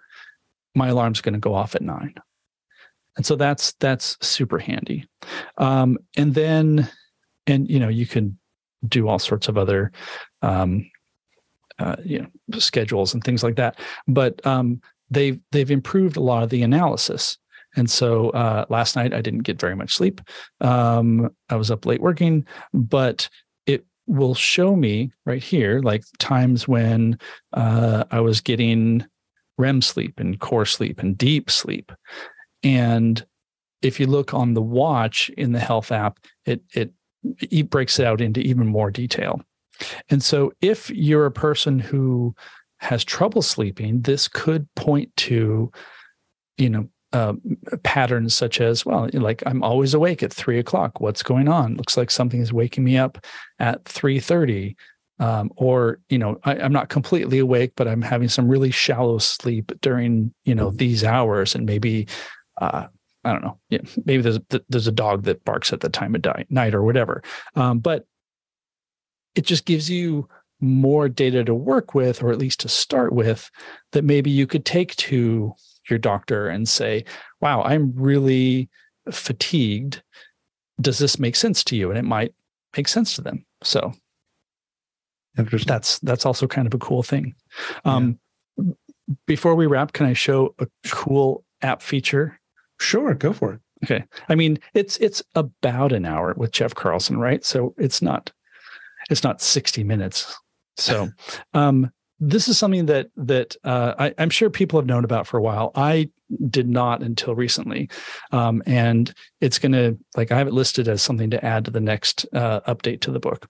my 0.75 0.89
alarm's 0.89 1.21
going 1.21 1.33
to 1.33 1.39
go 1.39 1.53
off 1.53 1.75
at 1.75 1.81
nine. 1.81 2.15
And 3.15 3.25
so 3.25 3.35
that's 3.35 3.73
that's 3.73 4.17
super 4.25 4.57
handy. 4.57 5.07
Um, 5.57 5.97
and 6.17 6.33
then, 6.33 6.89
and 7.45 7.69
you 7.69 7.79
know, 7.79 7.89
you 7.89 8.07
can 8.07 8.39
do 8.87 9.07
all 9.07 9.19
sorts 9.19 9.47
of 9.47 9.57
other, 9.57 9.91
um, 10.41 10.89
uh, 11.79 11.95
you 12.03 12.19
know, 12.19 12.59
schedules 12.59 13.13
and 13.13 13.23
things 13.23 13.43
like 13.43 13.55
that. 13.57 13.79
But 14.07 14.45
um, 14.45 14.81
they've 15.11 15.39
they've 15.51 15.71
improved 15.71 16.17
a 16.17 16.21
lot 16.21 16.43
of 16.43 16.49
the 16.49 16.63
analysis. 16.63 17.37
And 17.75 17.89
so 17.89 18.29
uh, 18.31 18.65
last 18.69 18.95
night 18.95 19.13
I 19.13 19.21
didn't 19.21 19.41
get 19.41 19.59
very 19.59 19.75
much 19.75 19.93
sleep. 19.93 20.21
Um, 20.61 21.29
I 21.49 21.55
was 21.55 21.71
up 21.71 21.85
late 21.85 22.01
working, 22.01 22.45
but 22.73 23.29
it 23.65 23.85
will 24.05 24.35
show 24.35 24.75
me 24.75 25.11
right 25.25 25.41
here, 25.41 25.81
like 25.81 26.03
times 26.19 26.67
when 26.67 27.17
uh, 27.53 28.03
I 28.11 28.19
was 28.19 28.41
getting 28.41 29.05
REM 29.57 29.81
sleep 29.81 30.19
and 30.19 30.39
core 30.39 30.65
sleep 30.65 30.99
and 30.99 31.17
deep 31.17 31.49
sleep. 31.49 31.91
And 32.63 33.25
if 33.81 33.99
you 33.99 34.07
look 34.07 34.33
on 34.33 34.53
the 34.53 34.61
watch 34.61 35.29
in 35.37 35.51
the 35.51 35.59
health 35.59 35.91
app, 35.91 36.19
it 36.45 36.61
it 36.73 36.93
it 37.39 37.69
breaks 37.69 37.99
it 37.99 38.05
out 38.05 38.21
into 38.21 38.41
even 38.41 38.67
more 38.67 38.91
detail. 38.91 39.41
And 40.09 40.23
so 40.23 40.53
if 40.61 40.89
you're 40.89 41.25
a 41.25 41.31
person 41.31 41.79
who 41.79 42.35
has 42.77 43.03
trouble 43.03 43.41
sleeping, 43.41 44.01
this 44.01 44.27
could 44.27 44.67
point 44.75 45.15
to, 45.15 45.71
you 46.57 46.69
know, 46.69 46.87
uh, 47.13 47.33
patterns 47.83 48.35
such 48.35 48.59
as, 48.59 48.85
well, 48.85 49.09
like 49.13 49.43
I'm 49.45 49.63
always 49.63 49.93
awake 49.93 50.23
at 50.23 50.33
three 50.33 50.59
o'clock. 50.59 50.99
What's 50.99 51.23
going 51.23 51.47
on? 51.47 51.75
Looks 51.75 51.95
like 51.95 52.11
something 52.11 52.41
is 52.41 52.51
waking 52.51 52.83
me 52.83 52.97
up 52.97 53.23
at 53.59 53.85
three 53.85 54.19
thirty 54.19 54.75
um, 55.23 55.51
or 55.55 55.99
you 56.09 56.17
know 56.17 56.37
I, 56.43 56.55
am 56.55 56.73
not 56.73 56.89
completely 56.89 57.39
awake 57.39 57.73
but 57.75 57.87
i'm 57.87 58.01
having 58.01 58.27
some 58.27 58.47
really 58.47 58.71
shallow 58.71 59.17
sleep 59.17 59.71
during 59.81 60.33
you 60.43 60.53
know 60.53 60.71
these 60.71 61.03
hours. 61.03 61.55
And 61.55 61.65
maybe 61.65 62.07
uh, 62.61 62.87
i 63.23 63.31
don't 63.31 63.43
know 63.43 63.59
yeah, 63.69 63.81
maybe 64.05 64.21
there's 64.21 64.39
there's 64.69 64.87
a 64.87 64.91
dog 64.91 65.23
that 65.23 65.45
barks 65.45 65.71
at 65.71 65.81
the 65.81 65.89
time 65.89 66.15
of 66.15 66.21
di- 66.21 66.45
night 66.49 66.75
or 66.75 66.83
whatever. 66.83 67.23
Um, 67.55 67.79
but 67.79 68.05
it 69.35 69.45
just 69.45 69.65
gives 69.65 69.89
you 69.89 70.27
more 70.59 71.09
data 71.09 71.43
to 71.43 71.55
work 71.55 71.93
with 71.93 72.21
or 72.21 72.31
at 72.31 72.37
least 72.37 72.59
to 72.61 72.69
start 72.69 73.13
with 73.13 73.49
that 73.91 74.03
maybe 74.03 74.29
you 74.29 74.47
could 74.47 74.65
take 74.65 74.95
to 74.95 75.53
your 75.89 75.99
doctor 75.99 76.47
and 76.47 76.69
say 76.69 77.03
wow 77.41 77.61
i'm 77.63 77.91
really 77.95 78.69
fatigued. 79.11 80.01
Does 80.79 80.97
this 80.97 81.19
make 81.19 81.35
sense 81.35 81.63
to 81.65 81.75
you? 81.75 81.89
And 81.89 81.97
it 81.97 82.03
might 82.03 82.33
make 82.75 82.87
sense 82.87 83.15
to 83.15 83.21
them. 83.21 83.45
So. 83.63 83.93
That's 85.35 85.99
that's 85.99 86.25
also 86.25 86.47
kind 86.47 86.67
of 86.67 86.73
a 86.73 86.79
cool 86.79 87.03
thing. 87.03 87.35
Um, 87.85 88.19
yeah. 88.57 88.73
Before 89.25 89.55
we 89.55 89.67
wrap, 89.67 89.93
can 89.93 90.05
I 90.05 90.13
show 90.13 90.55
a 90.59 90.67
cool 90.89 91.43
app 91.61 91.81
feature? 91.81 92.39
Sure, 92.79 93.13
go 93.13 93.33
for 93.33 93.53
it. 93.53 93.59
Okay. 93.83 94.05
I 94.29 94.35
mean, 94.35 94.59
it's 94.73 94.97
it's 94.97 95.21
about 95.35 95.91
an 95.91 96.05
hour 96.05 96.33
with 96.37 96.51
Jeff 96.51 96.73
Carlson, 96.73 97.17
right? 97.17 97.43
So 97.43 97.73
it's 97.77 98.01
not 98.01 98.31
it's 99.09 99.23
not 99.23 99.41
60 99.41 99.83
minutes. 99.83 100.37
So, 100.77 101.09
um, 101.53 101.91
this 102.19 102.47
is 102.47 102.57
something 102.57 102.85
that 102.85 103.07
that 103.17 103.55
uh, 103.63 103.95
I, 103.99 104.13
am 104.17 104.29
sure 104.29 104.49
people 104.49 104.79
have 104.79 104.87
known 104.87 105.03
about 105.03 105.27
for 105.27 105.37
a 105.37 105.41
while. 105.41 105.71
I 105.75 106.09
did 106.49 106.69
not 106.69 107.03
until 107.03 107.35
recently, 107.35 107.89
um, 108.31 108.63
and 108.65 109.13
it's 109.41 109.59
going 109.59 109.73
to 109.73 109.97
like 110.15 110.31
I 110.31 110.37
have 110.37 110.47
it 110.47 110.53
listed 110.53 110.87
as 110.87 111.01
something 111.01 111.29
to 111.31 111.43
add 111.43 111.65
to 111.65 111.71
the 111.71 111.81
next 111.81 112.25
uh, 112.33 112.61
update 112.61 113.01
to 113.01 113.11
the 113.11 113.19
book. 113.19 113.47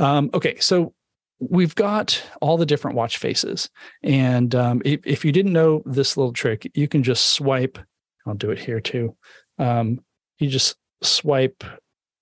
Um, 0.00 0.30
okay, 0.34 0.58
so 0.58 0.94
we've 1.38 1.74
got 1.74 2.22
all 2.40 2.56
the 2.56 2.66
different 2.66 2.96
watch 2.96 3.18
faces, 3.18 3.70
and 4.02 4.54
um, 4.54 4.82
if, 4.84 5.00
if, 5.04 5.24
you 5.24 5.32
didn't 5.32 5.52
know 5.52 5.82
this 5.86 6.16
little 6.16 6.32
trick, 6.32 6.70
you 6.74 6.88
can 6.88 7.02
just 7.02 7.30
swipe. 7.30 7.78
I'll 8.26 8.34
do 8.34 8.50
it 8.50 8.58
here 8.58 8.80
too. 8.80 9.16
Um, 9.58 10.00
you 10.38 10.48
just 10.48 10.76
swipe 11.02 11.62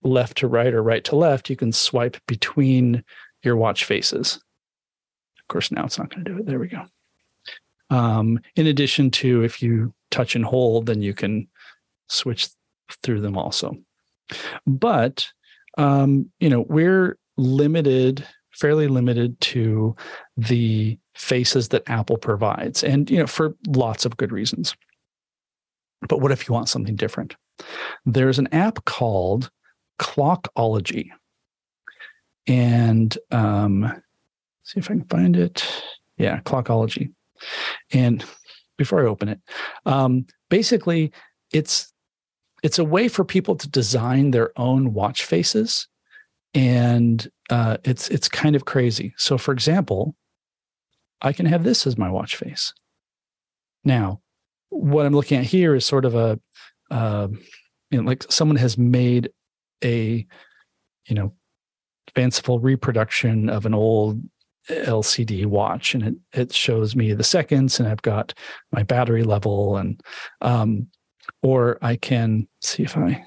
left 0.02 0.38
to 0.38 0.48
right 0.48 0.74
or 0.74 0.82
right 0.82 1.04
to 1.04 1.16
left. 1.16 1.50
You 1.50 1.56
can 1.56 1.72
swipe 1.72 2.16
between 2.26 3.04
your 3.42 3.56
watch 3.56 3.84
faces 3.84 4.40
of 5.48 5.52
course, 5.52 5.72
now 5.72 5.86
it's 5.86 5.98
not 5.98 6.10
going 6.10 6.24
to 6.24 6.30
do 6.30 6.38
it. 6.38 6.44
There 6.44 6.58
we 6.58 6.68
go. 6.68 6.84
Um, 7.88 8.38
in 8.54 8.66
addition 8.66 9.10
to 9.12 9.42
if 9.44 9.62
you 9.62 9.94
touch 10.10 10.36
and 10.36 10.44
hold, 10.44 10.84
then 10.84 11.00
you 11.00 11.14
can 11.14 11.48
switch 12.06 12.48
through 13.02 13.22
them 13.22 13.38
also. 13.38 13.74
But 14.66 15.26
um, 15.78 16.30
you 16.38 16.50
know, 16.50 16.60
we're 16.60 17.16
limited, 17.38 18.27
fairly 18.51 18.88
limited 18.88 19.40
to 19.40 19.96
the 20.37 20.98
faces 21.14 21.68
that 21.68 21.88
Apple 21.88 22.18
provides, 22.18 22.85
and 22.85 23.11
you 23.11 23.18
know, 23.18 23.27
for 23.27 23.57
lots 23.66 24.05
of 24.05 24.16
good 24.16 24.33
reasons. 24.33 24.74
But 26.09 26.20
what 26.20 26.33
if 26.33 26.48
you 26.48 26.53
want 26.53 26.68
something 26.68 26.96
different? 26.96 27.35
There's 28.05 28.38
an 28.38 28.48
app 28.53 28.85
called 28.85 29.51
Clockology, 29.98 31.09
and 32.46 33.16
um, 33.31 34.03
see 34.64 34.79
if 34.79 34.90
I 34.90 34.94
can 34.94 35.05
find 35.05 35.37
it. 35.37 35.66
Yeah, 36.18 36.40
Clockology. 36.40 37.12
And 37.92 38.24
before 38.77 39.01
I 39.01 39.09
open 39.09 39.29
it, 39.29 39.40
um, 39.87 40.27
basically, 40.51 41.12
it's 41.53 41.92
it's 42.62 42.79
a 42.79 42.85
way 42.85 43.09
for 43.09 43.24
people 43.24 43.55
to 43.57 43.68
design 43.68 44.33
their 44.33 44.51
own 44.59 44.92
watch 44.92 45.24
faces, 45.24 45.87
and 46.54 47.28
uh, 47.50 47.78
it's 47.84 48.08
it's 48.08 48.28
kind 48.28 48.56
of 48.56 48.64
crazy. 48.64 49.14
So, 49.16 49.38
for 49.38 49.52
example, 49.52 50.14
I 51.20 51.32
can 51.32 51.46
have 51.46 51.64
this 51.64 51.87
as 51.87 51.98
my 51.98 52.11
watch 52.11 52.37
face. 52.37 52.72
Now, 53.84 54.20
what 54.70 55.06
I'm 55.06 55.14
looking 55.14 55.38
at 55.38 55.44
here 55.44 55.74
is 55.74 55.84
sort 55.84 56.04
of 56.04 56.14
a, 56.14 56.38
uh, 56.90 57.28
you 57.90 58.00
know, 58.00 58.08
like 58.08 58.24
someone 58.30 58.56
has 58.56 58.76
made 58.76 59.30
a, 59.82 60.26
you 61.06 61.14
know, 61.14 61.34
fanciful 62.14 62.58
reproduction 62.58 63.48
of 63.48 63.66
an 63.66 63.74
old 63.74 64.22
LCD 64.68 65.46
watch 65.46 65.94
and 65.94 66.02
it, 66.02 66.14
it 66.32 66.52
shows 66.52 66.94
me 66.94 67.12
the 67.14 67.24
seconds 67.24 67.80
and 67.80 67.88
I've 67.88 68.02
got 68.02 68.34
my 68.72 68.82
battery 68.82 69.22
level 69.22 69.78
and 69.78 70.00
um 70.42 70.88
or 71.42 71.78
I 71.80 71.96
can 71.96 72.46
see 72.61 72.82
if 72.82 72.96
I 72.96 73.24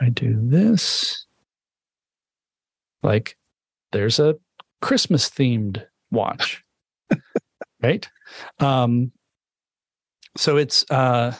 I 0.00 0.10
do 0.10 0.38
this 0.38 1.24
like 3.02 3.36
there's 3.92 4.18
a 4.18 4.36
Christmas 4.80 5.28
themed 5.28 5.84
watch 6.10 6.64
right? 7.82 8.08
Um 8.58 9.12
so 10.36 10.56
it's 10.56 10.84
uh 10.90 11.34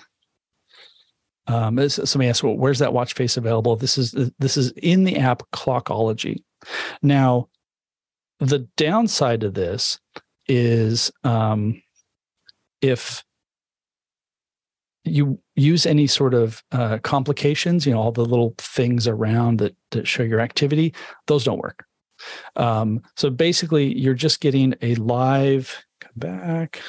um 1.47 1.89
somebody 1.89 2.29
asked 2.29 2.43
well 2.43 2.57
where's 2.57 2.81
that 2.81 2.93
watch 2.93 3.15
face 3.15 3.37
available? 3.37 3.77
This 3.77 3.99
is 3.99 4.13
this 4.39 4.57
is 4.57 4.73
in 4.77 5.05
the 5.05 5.17
app 5.17 5.43
clockology. 5.53 6.43
Now 7.03 7.49
the 8.41 8.61
downside 8.77 9.45
of 9.45 9.55
this 9.55 10.01
is 10.49 11.13
um, 11.23 11.83
if 12.81 13.23
you 15.05 15.41
use 15.57 15.87
any 15.87 16.07
sort 16.07 16.35
of 16.35 16.63
uh, 16.73 16.99
complications, 16.99 17.87
you 17.87 17.93
know, 17.93 18.01
all 18.01 18.13
the 18.13 18.25
little 18.25 18.55
things 18.59 19.07
around 19.07 19.59
that, 19.59 19.75
that 19.91 20.07
show 20.07 20.23
your 20.23 20.41
activity, 20.41 20.95
those 21.27 21.45
don't 21.45 21.61
work. 21.63 21.85
Um, 22.57 23.03
so 23.17 23.31
basically, 23.31 23.99
you're 23.99 24.15
just 24.15 24.41
getting 24.41 24.75
a 24.83 24.95
live, 24.97 25.85
come 26.01 26.13
back, 26.17 26.83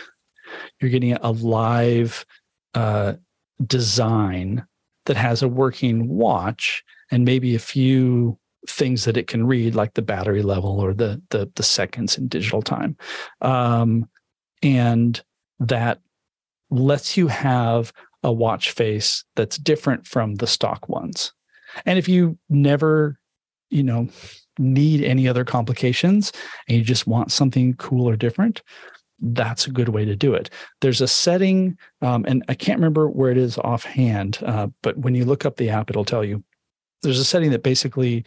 you're 0.80 0.91
getting 0.91 1.13
a 1.13 1.32
live 1.32 2.26
uh, 2.74 3.13
design 3.65 4.65
that 5.06 5.17
has 5.17 5.41
a 5.41 5.47
working 5.47 6.08
watch 6.08 6.84
and 7.12 7.26
maybe 7.26 7.56
a 7.56 7.60
few 7.60 8.38
things 8.67 9.06
that 9.06 9.17
it 9.17 9.28
can 9.28 9.47
read, 9.47 9.74
like 9.74 9.93
the 9.93 10.02
battery 10.02 10.43
level 10.43 10.80
or 10.80 10.93
the 10.93 11.21
the, 11.30 11.50
the 11.56 11.63
seconds 11.63 12.17
in 12.17 12.28
digital 12.28 12.62
time, 12.62 12.95
um, 13.41 14.08
and 14.62 15.21
that 15.60 16.00
lets 16.71 17.17
you 17.17 17.27
have 17.27 17.93
a 18.23 18.31
watch 18.31 18.71
face 18.71 19.23
that's 19.36 19.57
different 19.57 20.07
from 20.07 20.36
the 20.36 20.47
stock 20.47 20.89
ones. 20.89 21.34
And 21.86 21.99
if 21.99 22.07
you 22.10 22.38
never, 22.49 23.19
you 23.69 23.84
know, 23.84 24.10
need 24.57 25.03
any 25.03 25.27
other 25.27 25.45
complications 25.45 26.31
and 26.67 26.77
you 26.77 26.84
just 26.84 27.07
want 27.07 27.31
something 27.31 27.73
cool 27.75 28.07
or 28.07 28.15
different, 28.15 28.62
that's 29.19 29.67
a 29.67 29.71
good 29.71 29.89
way 29.89 30.05
to 30.05 30.15
do 30.15 30.34
it. 30.34 30.49
There's 30.81 31.01
a 31.01 31.07
setting, 31.07 31.77
um, 32.01 32.25
and 32.27 32.43
I 32.49 32.55
can't 32.55 32.79
remember 32.79 33.07
where 33.07 33.31
it 33.31 33.38
is 33.38 33.57
offhand, 33.60 34.39
uh, 34.43 34.67
but 34.81 34.97
when 34.97 35.13
you 35.13 35.25
look 35.25 35.45
up 35.45 35.57
the 35.57 35.69
app, 35.69 35.89
it'll 35.89 36.05
tell 36.05 36.23
you 36.23 36.43
there's 37.03 37.19
a 37.19 37.25
setting 37.25 37.51
that 37.51 37.63
basically 37.63 38.25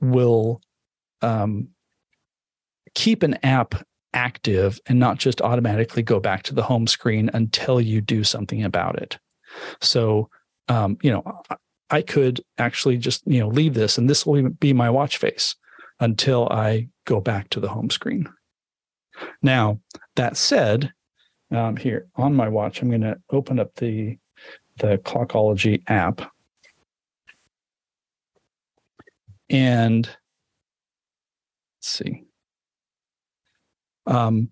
will 0.00 0.60
um, 1.22 1.68
keep 2.94 3.22
an 3.22 3.34
app 3.42 3.84
active 4.14 4.80
and 4.86 4.98
not 4.98 5.18
just 5.18 5.40
automatically 5.40 6.02
go 6.02 6.20
back 6.20 6.42
to 6.44 6.54
the 6.54 6.62
home 6.62 6.86
screen 6.86 7.30
until 7.34 7.80
you 7.80 8.00
do 8.00 8.24
something 8.24 8.64
about 8.64 9.00
it. 9.00 9.18
So, 9.80 10.28
um, 10.68 10.98
you 11.02 11.10
know, 11.10 11.42
I 11.90 12.02
could 12.02 12.40
actually 12.58 12.98
just, 12.98 13.22
you 13.26 13.40
know, 13.40 13.48
leave 13.48 13.74
this 13.74 13.98
and 13.98 14.08
this 14.08 14.24
will 14.24 14.50
be 14.50 14.72
my 14.72 14.90
watch 14.90 15.18
face 15.18 15.56
until 15.98 16.48
I 16.48 16.88
go 17.04 17.20
back 17.20 17.50
to 17.50 17.60
the 17.60 17.68
home 17.68 17.90
screen. 17.90 18.28
Now, 19.42 19.80
that 20.16 20.36
said, 20.36 20.92
um, 21.50 21.76
here 21.76 22.08
on 22.16 22.34
my 22.34 22.48
watch, 22.48 22.80
I'm 22.80 22.88
going 22.88 23.00
to 23.02 23.20
open 23.30 23.58
up 23.58 23.74
the 23.76 24.18
the 24.78 24.96
Clockology 24.98 25.82
app 25.88 26.22
and 29.50 30.06
let's 30.06 30.16
see. 31.80 32.24
Um, 34.10 34.50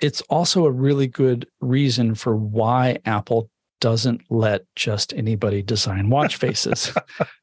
it's 0.00 0.20
also 0.22 0.66
a 0.66 0.70
really 0.70 1.06
good 1.06 1.48
reason 1.60 2.14
for 2.14 2.36
why 2.36 2.98
Apple 3.04 3.50
doesn't 3.80 4.22
let 4.30 4.64
just 4.76 5.12
anybody 5.14 5.62
design 5.62 6.10
watch 6.10 6.36
faces 6.44 6.92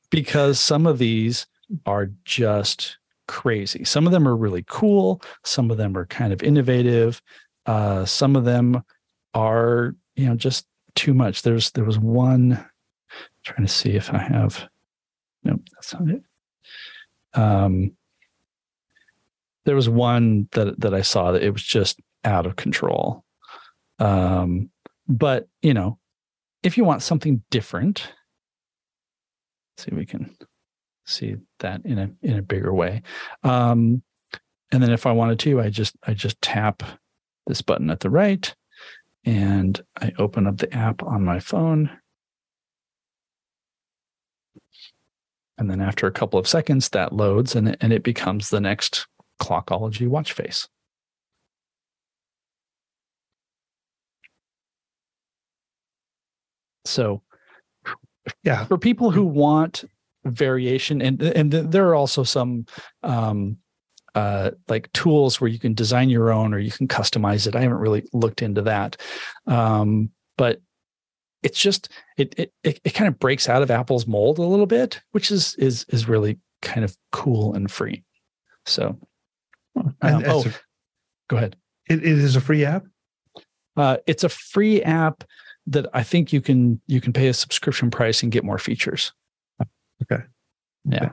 because 0.09 0.59
some 0.59 0.85
of 0.85 0.99
these 0.99 1.47
are 1.85 2.11
just 2.23 2.97
crazy. 3.27 3.83
Some 3.83 4.05
of 4.05 4.11
them 4.11 4.27
are 4.27 4.35
really 4.35 4.63
cool, 4.67 5.21
some 5.43 5.71
of 5.71 5.77
them 5.77 5.97
are 5.97 6.05
kind 6.05 6.31
of 6.31 6.43
innovative, 6.43 7.21
uh, 7.65 8.05
some 8.05 8.35
of 8.35 8.45
them 8.45 8.83
are, 9.33 9.95
you 10.15 10.27
know, 10.27 10.35
just 10.35 10.67
too 10.95 11.13
much. 11.13 11.41
There's 11.41 11.71
there 11.71 11.85
was 11.85 11.97
one 11.97 12.63
trying 13.43 13.65
to 13.65 13.71
see 13.71 13.91
if 13.91 14.13
I 14.13 14.19
have 14.19 14.69
nope, 15.43 15.61
that's 15.73 15.93
not 15.93 16.09
it 16.09 16.23
um, 17.33 17.95
there 19.65 19.75
was 19.75 19.89
one 19.89 20.47
that 20.51 20.79
that 20.79 20.93
I 20.93 21.01
saw 21.01 21.31
that 21.31 21.43
it 21.43 21.51
was 21.51 21.63
just 21.63 21.99
out 22.23 22.45
of 22.45 22.55
control. 22.55 23.23
Um, 23.99 24.69
but 25.07 25.47
you 25.61 25.73
know, 25.73 25.99
if 26.63 26.77
you 26.77 26.83
want 26.83 27.03
something 27.03 27.43
different, 27.51 28.11
see 29.77 29.91
if 29.91 29.97
we 29.97 30.05
can 30.05 30.35
see 31.05 31.35
that 31.59 31.85
in 31.85 31.97
a 31.99 32.11
in 32.21 32.37
a 32.37 32.41
bigger 32.41 32.73
way. 32.73 33.01
Um, 33.43 34.03
and 34.71 34.81
then 34.81 34.91
if 34.91 35.05
I 35.05 35.11
wanted 35.11 35.39
to, 35.39 35.61
I 35.61 35.69
just 35.69 35.95
I 36.03 36.13
just 36.13 36.41
tap 36.41 36.83
this 37.47 37.61
button 37.61 37.89
at 37.89 37.99
the 37.99 38.09
right, 38.09 38.53
and 39.25 39.79
I 39.99 40.13
open 40.17 40.47
up 40.47 40.57
the 40.57 40.73
app 40.73 41.03
on 41.03 41.23
my 41.23 41.39
phone 41.39 41.89
And 45.57 45.69
then 45.69 45.81
after 45.81 46.07
a 46.07 46.11
couple 46.11 46.39
of 46.39 46.47
seconds, 46.47 46.89
that 46.89 47.13
loads 47.13 47.55
and 47.55 47.77
and 47.79 47.93
it 47.93 48.03
becomes 48.03 48.49
the 48.49 48.59
next 48.59 49.07
Clockology 49.39 50.07
watch 50.07 50.33
face. 50.33 50.67
So, 56.85 57.21
yeah, 58.43 58.65
for 58.65 58.77
people 58.77 59.11
who 59.11 59.25
want 59.25 59.85
variation, 60.25 61.01
and 61.01 61.21
and 61.21 61.51
there 61.51 61.87
are 61.87 61.95
also 61.95 62.23
some 62.23 62.65
um, 63.03 63.57
uh, 64.15 64.51
like 64.67 64.91
tools 64.93 65.39
where 65.39 65.49
you 65.49 65.59
can 65.59 65.73
design 65.73 66.09
your 66.09 66.31
own 66.31 66.53
or 66.53 66.59
you 66.59 66.71
can 66.71 66.87
customize 66.87 67.47
it. 67.47 67.55
I 67.55 67.61
haven't 67.61 67.79
really 67.79 68.07
looked 68.13 68.41
into 68.41 68.61
that, 68.63 68.97
um, 69.47 70.09
but 70.37 70.61
it's 71.41 71.59
just 71.59 71.89
it, 72.17 72.33
it 72.37 72.53
it 72.63 72.79
it 72.83 72.93
kind 72.93 73.07
of 73.07 73.19
breaks 73.19 73.49
out 73.49 73.61
of 73.61 73.71
Apple's 73.71 74.07
mold 74.07 74.39
a 74.39 74.43
little 74.43 74.65
bit, 74.65 75.01
which 75.11 75.31
is 75.31 75.55
is 75.55 75.85
is 75.89 76.07
really 76.07 76.39
kind 76.61 76.83
of 76.83 76.95
cool 77.11 77.53
and 77.53 77.69
free. 77.69 78.03
So 78.65 78.97
Um, 79.75 79.95
oh, 80.25 80.43
a- 80.45 80.53
go 81.29 81.37
ahead. 81.37 81.55
it, 81.89 81.99
it 81.99 82.05
is 82.19 82.35
a 82.35 82.41
free 82.41 82.65
app. 82.65 82.85
Uh, 83.75 83.97
it's 84.05 84.23
a 84.23 84.29
free 84.29 84.83
app 84.83 85.23
that 85.67 85.87
I 85.93 86.03
think 86.03 86.31
you 86.33 86.41
can 86.41 86.79
you 86.87 87.01
can 87.01 87.13
pay 87.13 87.27
a 87.27 87.33
subscription 87.33 87.89
price 87.89 88.21
and 88.21 88.31
get 88.31 88.43
more 88.43 88.57
features. 88.59 89.13
Okay. 90.03 90.23
Yeah. 90.85 91.09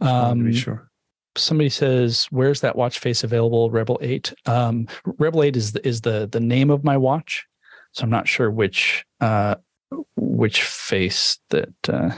To 0.00 0.06
Um, 0.06 0.44
be 0.44 0.54
sure. 0.54 0.90
somebody 1.36 1.68
says, 1.68 2.26
"Where's 2.30 2.60
that 2.60 2.76
watch 2.76 2.98
face 3.00 3.22
available?" 3.24 3.70
Rebel 3.70 3.98
Eight. 4.00 4.32
Um, 4.46 4.86
Rebel 5.04 5.42
Eight 5.42 5.56
is 5.56 5.72
the, 5.72 5.86
is 5.86 6.00
the 6.02 6.26
the 6.30 6.40
name 6.40 6.70
of 6.70 6.84
my 6.84 6.96
watch, 6.96 7.46
so 7.92 8.04
I'm 8.04 8.10
not 8.10 8.28
sure 8.28 8.50
which 8.50 9.04
uh, 9.20 9.56
which 10.16 10.62
face 10.62 11.38
that 11.50 11.74
uh, 11.88 12.12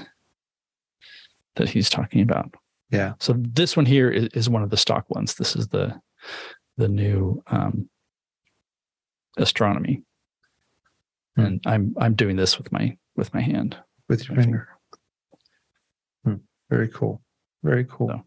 that 1.57 1.71
he's 1.71 1.89
talking 1.91 2.21
about. 2.21 2.55
Yeah. 2.93 3.15
So 3.21 3.35
this 3.39 3.77
one 3.77 3.87
here 3.87 4.11
is, 4.11 4.29
is 4.35 4.49
one 4.51 4.63
of 4.63 4.71
the 4.71 4.77
stock 4.77 5.07
ones. 5.11 5.35
This 5.35 5.57
is 5.57 5.69
the 5.69 5.99
the 6.77 6.89
new 6.89 7.43
um, 7.49 7.89
astronomy, 9.37 10.03
Hmm. 11.37 11.43
and 11.45 11.61
I'm 11.67 11.95
I'm 11.99 12.15
doing 12.15 12.37
this 12.37 12.59
with 12.59 12.71
my 12.73 12.97
with 13.17 13.33
my 13.35 13.41
hand. 13.41 13.77
with 14.09 14.29
your 14.29 14.37
finger. 14.37 14.69
Hmm. 16.25 16.35
Very 16.71 16.89
cool. 16.89 17.23
Very 17.63 17.85
cool. 17.89 18.09
So- 18.09 18.25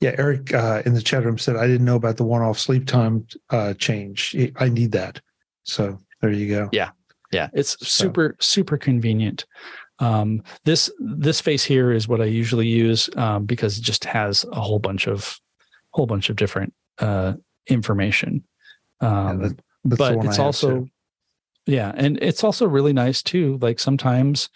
Yeah, 0.00 0.14
Eric 0.16 0.54
uh, 0.54 0.82
in 0.86 0.94
the 0.94 1.02
chat 1.02 1.24
room 1.24 1.36
said 1.36 1.56
I 1.56 1.66
didn't 1.66 1.84
know 1.84 1.96
about 1.96 2.16
the 2.16 2.24
one-off 2.24 2.58
sleep 2.58 2.86
time 2.86 3.26
uh, 3.50 3.74
change. 3.74 4.34
I 4.56 4.68
need 4.70 4.92
that. 4.92 5.20
So 5.64 5.98
there 6.22 6.30
you 6.32 6.48
go. 6.48 6.68
Yeah. 6.72 6.90
Yeah, 7.32 7.48
it's 7.52 7.76
So- 7.80 8.04
super 8.06 8.36
super 8.40 8.78
convenient. 8.78 9.44
Um, 10.00 10.42
this 10.64 10.90
this 10.98 11.40
face 11.40 11.62
here 11.64 11.92
is 11.92 12.08
what 12.08 12.20
I 12.20 12.24
usually 12.24 12.66
use 12.66 13.08
um, 13.16 13.44
because 13.46 13.78
it 13.78 13.82
just 13.82 14.04
has 14.04 14.44
a 14.52 14.60
whole 14.60 14.78
bunch 14.78 15.06
of 15.06 15.38
whole 15.92 16.06
bunch 16.06 16.30
of 16.30 16.36
different 16.36 16.72
uh, 16.98 17.34
information. 17.66 18.44
Yeah, 19.02 19.30
Um, 19.30 19.42
that- 19.42 19.60
but 19.84 20.12
it's 20.26 20.38
also 20.38 20.86
yeah, 21.66 21.92
and 21.94 22.18
it's 22.22 22.42
also 22.44 22.66
really 22.66 22.92
nice 22.92 23.22
too. 23.22 23.58
Like 23.62 23.78
sometimes, 23.78 24.48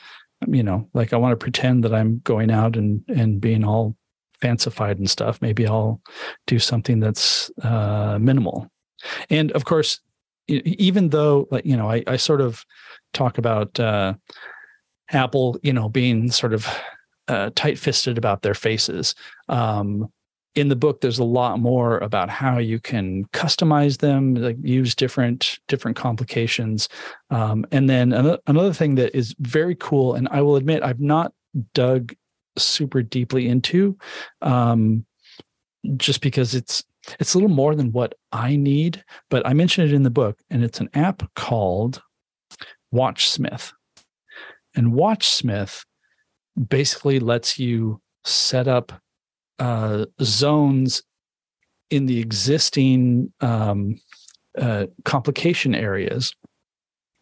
you 0.46 0.62
know, 0.62 0.88
like 0.94 1.12
I 1.12 1.16
want 1.16 1.32
to 1.32 1.36
pretend 1.42 1.84
that 1.84 1.94
I'm 1.94 2.20
going 2.24 2.50
out 2.50 2.76
and 2.76 3.02
and 3.08 3.40
being 3.40 3.64
all 3.64 3.96
fancified 4.40 4.98
and 4.98 5.08
stuff. 5.08 5.40
Maybe 5.40 5.66
I'll 5.66 6.00
do 6.46 6.58
something 6.58 7.00
that's 7.00 7.50
uh, 7.62 8.18
minimal. 8.20 8.68
And 9.30 9.50
of 9.52 9.64
course, 9.64 10.00
even 10.48 11.08
though 11.10 11.48
like 11.50 11.64
you 11.64 11.76
know, 11.76 11.90
I, 11.90 12.02
I 12.06 12.16
sort 12.16 12.40
of 12.40 12.64
talk 13.14 13.38
about 13.38 13.78
uh, 13.80 14.14
Apple, 15.14 15.58
you 15.62 15.72
know, 15.72 15.88
being 15.88 16.30
sort 16.30 16.52
of 16.52 16.66
uh, 17.28 17.50
tight-fisted 17.54 18.18
about 18.18 18.42
their 18.42 18.54
faces. 18.54 19.14
Um, 19.48 20.12
in 20.54 20.68
the 20.68 20.76
book, 20.76 21.00
there's 21.00 21.18
a 21.18 21.24
lot 21.24 21.58
more 21.58 21.98
about 21.98 22.30
how 22.30 22.58
you 22.58 22.78
can 22.78 23.24
customize 23.32 23.98
them, 23.98 24.34
like 24.34 24.56
use 24.62 24.94
different 24.94 25.58
different 25.66 25.96
complications. 25.96 26.88
Um, 27.30 27.66
and 27.72 27.90
then 27.90 28.12
another, 28.12 28.38
another 28.46 28.72
thing 28.72 28.94
that 28.96 29.16
is 29.16 29.34
very 29.40 29.74
cool, 29.74 30.14
and 30.14 30.28
I 30.30 30.42
will 30.42 30.56
admit 30.56 30.82
I've 30.82 31.00
not 31.00 31.32
dug 31.72 32.14
super 32.56 33.02
deeply 33.02 33.48
into, 33.48 33.98
um, 34.42 35.04
just 35.96 36.20
because 36.20 36.54
it's 36.54 36.84
it's 37.18 37.34
a 37.34 37.38
little 37.38 37.54
more 37.54 37.74
than 37.74 37.90
what 37.90 38.14
I 38.30 38.54
need. 38.54 39.02
But 39.30 39.44
I 39.46 39.54
mentioned 39.54 39.90
it 39.90 39.94
in 39.94 40.04
the 40.04 40.10
book, 40.10 40.38
and 40.50 40.62
it's 40.62 40.80
an 40.80 40.88
app 40.94 41.22
called 41.34 42.00
WatchSmith. 42.94 43.72
And 44.74 44.92
WatchSmith 44.92 45.84
basically 46.68 47.20
lets 47.20 47.58
you 47.58 48.00
set 48.24 48.68
up 48.68 48.92
uh, 49.58 50.06
zones 50.22 51.02
in 51.90 52.06
the 52.06 52.20
existing 52.20 53.32
um, 53.40 54.00
uh, 54.58 54.86
complication 55.04 55.74
areas 55.74 56.34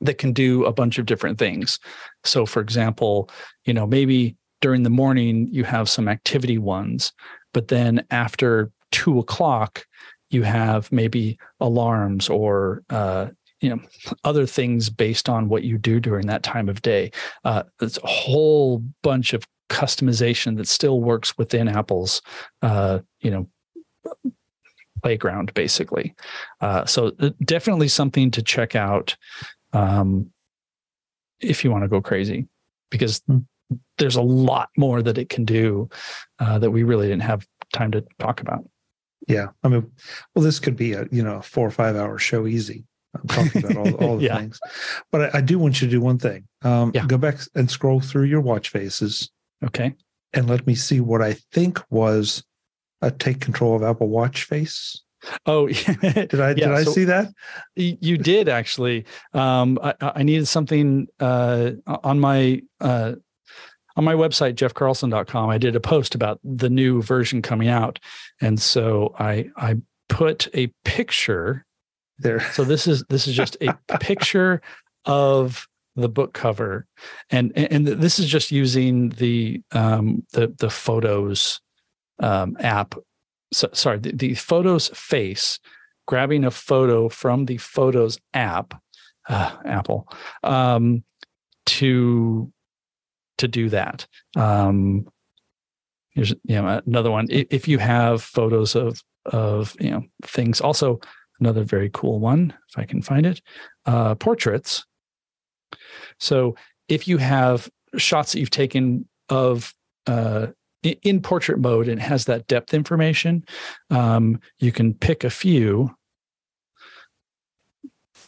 that 0.00 0.18
can 0.18 0.32
do 0.32 0.64
a 0.64 0.72
bunch 0.72 0.98
of 0.98 1.06
different 1.06 1.38
things. 1.38 1.78
So, 2.24 2.46
for 2.46 2.60
example, 2.60 3.30
you 3.64 3.74
know, 3.74 3.86
maybe 3.86 4.36
during 4.60 4.82
the 4.82 4.90
morning 4.90 5.48
you 5.50 5.64
have 5.64 5.88
some 5.88 6.08
activity 6.08 6.58
ones, 6.58 7.12
but 7.52 7.68
then 7.68 8.04
after 8.10 8.70
two 8.90 9.18
o'clock, 9.18 9.84
you 10.30 10.42
have 10.42 10.90
maybe 10.90 11.38
alarms 11.60 12.28
or 12.28 12.82
uh, 12.90 13.28
you 13.62 13.70
know 13.70 13.80
other 14.24 14.46
things 14.46 14.90
based 14.90 15.28
on 15.28 15.48
what 15.48 15.62
you 15.64 15.78
do 15.78 16.00
during 16.00 16.26
that 16.26 16.42
time 16.42 16.68
of 16.68 16.82
day. 16.82 17.10
Uh, 17.44 17.62
it's 17.80 17.98
a 17.98 18.06
whole 18.06 18.78
bunch 19.02 19.32
of 19.32 19.46
customization 19.70 20.56
that 20.58 20.68
still 20.68 21.00
works 21.00 21.38
within 21.38 21.68
Apple's 21.68 22.20
uh, 22.60 22.98
you 23.20 23.30
know 23.30 23.48
playground 25.02 25.54
basically. 25.54 26.14
Uh, 26.60 26.84
so 26.84 27.12
uh, 27.20 27.30
definitely 27.44 27.88
something 27.88 28.30
to 28.30 28.42
check 28.42 28.76
out 28.76 29.16
um, 29.72 30.30
if 31.40 31.64
you 31.64 31.70
want 31.70 31.84
to 31.84 31.88
go 31.88 32.00
crazy 32.00 32.46
because 32.90 33.22
Hmm. 33.72 33.78
there's 33.98 34.16
a 34.16 34.22
lot 34.22 34.70
more 34.76 35.02
that 35.02 35.18
it 35.18 35.28
can 35.28 35.44
do 35.44 35.88
uh, 36.38 36.58
that 36.58 36.70
we 36.70 36.82
really 36.82 37.08
didn't 37.08 37.22
have 37.22 37.46
time 37.72 37.90
to 37.92 38.04
talk 38.18 38.40
about. 38.40 38.64
Yeah. 39.28 39.48
I 39.62 39.68
mean, 39.68 39.90
well, 40.34 40.44
this 40.44 40.58
could 40.58 40.76
be 40.76 40.92
a 40.92 41.06
you 41.10 41.22
know 41.22 41.36
a 41.36 41.42
four 41.42 41.66
or 41.66 41.70
five 41.70 41.96
hour 41.96 42.18
show 42.18 42.46
easy. 42.46 42.84
I'm 43.14 43.26
talking 43.28 43.64
about 43.64 43.76
all, 43.76 43.94
all 43.94 44.16
the 44.18 44.24
Yeah. 44.24 44.38
things, 44.38 44.58
but 45.10 45.34
I, 45.34 45.38
I 45.38 45.40
do 45.40 45.58
want 45.58 45.80
you 45.82 45.88
to 45.88 45.90
do 45.90 46.00
one 46.00 46.18
thing. 46.18 46.46
Um, 46.62 46.92
Yeah. 46.94 47.06
Go 47.06 47.18
back 47.18 47.36
and 47.54 47.70
scroll 47.70 48.00
through 48.00 48.24
your 48.24 48.40
watch 48.40 48.70
faces 48.70 49.30
Okay. 49.64 49.94
and 50.32 50.48
let 50.48 50.66
me 50.66 50.74
see 50.74 51.00
what 51.00 51.20
I 51.22 51.34
think 51.52 51.80
was 51.90 52.42
a 53.02 53.10
take 53.10 53.40
control 53.40 53.74
of 53.76 53.82
Apple 53.82 54.08
Watch 54.08 54.44
face. 54.44 55.02
Oh, 55.46 55.68
Did 56.02 56.40
I 56.40 56.52
did 56.54 56.64
I 56.64 56.82
so- 56.82 56.90
see 56.92 57.04
that? 57.04 57.28
You 57.76 58.18
did 58.18 58.48
actually. 58.48 59.04
Um, 59.34 59.78
I, 59.82 59.94
I 60.00 60.22
needed 60.24 60.46
something 60.48 61.06
uh, 61.20 61.72
on 61.86 62.18
my 62.18 62.60
uh, 62.80 63.12
on 63.94 64.04
my 64.04 64.14
website, 64.14 64.54
jeffcarlson.com. 64.54 65.48
I 65.50 65.58
did 65.58 65.76
a 65.76 65.80
post 65.80 66.14
about 66.16 66.40
the 66.42 66.70
new 66.70 67.02
version 67.02 67.40
coming 67.42 67.68
out, 67.68 68.00
and 68.40 68.60
so 68.60 69.14
I 69.18 69.50
I 69.56 69.76
put 70.08 70.48
a 70.54 70.72
picture. 70.84 71.64
There. 72.22 72.40
So 72.52 72.64
this 72.64 72.86
is 72.86 73.04
this 73.08 73.26
is 73.26 73.34
just 73.34 73.56
a 73.60 73.74
picture 73.98 74.62
of 75.04 75.66
the 75.96 76.08
book 76.08 76.32
cover, 76.32 76.86
and 77.30 77.52
and 77.56 77.86
this 77.86 78.18
is 78.18 78.26
just 78.26 78.50
using 78.50 79.10
the 79.10 79.62
um, 79.72 80.24
the 80.32 80.54
the 80.58 80.70
photos 80.70 81.60
um, 82.20 82.56
app. 82.60 82.94
So, 83.52 83.68
sorry, 83.72 83.98
the, 83.98 84.12
the 84.12 84.34
photos 84.34 84.88
face 84.94 85.58
grabbing 86.06 86.44
a 86.44 86.50
photo 86.50 87.08
from 87.08 87.46
the 87.46 87.58
photos 87.58 88.18
app 88.34 88.74
uh, 89.28 89.56
apple 89.64 90.08
um, 90.42 91.04
to 91.66 92.52
to 93.38 93.48
do 93.48 93.68
that 93.68 94.06
um, 94.36 95.06
here's 96.10 96.30
you 96.44 96.60
know 96.60 96.80
another 96.86 97.10
one 97.10 97.26
if 97.30 97.68
you 97.68 97.78
have 97.78 98.22
photos 98.22 98.74
of 98.74 99.02
of 99.26 99.76
you 99.80 99.90
know 99.90 100.02
things 100.24 100.60
also 100.60 101.00
another 101.42 101.64
very 101.64 101.90
cool 101.92 102.20
one 102.20 102.54
if 102.68 102.78
i 102.78 102.84
can 102.84 103.02
find 103.02 103.26
it 103.26 103.42
uh, 103.86 104.14
portraits. 104.14 104.84
So 106.18 106.54
if 106.88 107.08
you 107.08 107.18
have 107.18 107.68
shots 107.96 108.32
that 108.32 108.40
you've 108.40 108.50
taken 108.50 109.08
of 109.28 109.74
uh, 110.06 110.48
in 110.82 111.20
portrait 111.20 111.58
mode 111.58 111.88
and 111.88 112.00
has 112.00 112.24
that 112.26 112.46
depth 112.48 112.74
information 112.74 113.44
um, 113.90 114.40
you 114.58 114.72
can 114.72 114.94
pick 114.94 115.24
a 115.24 115.30
few 115.30 115.94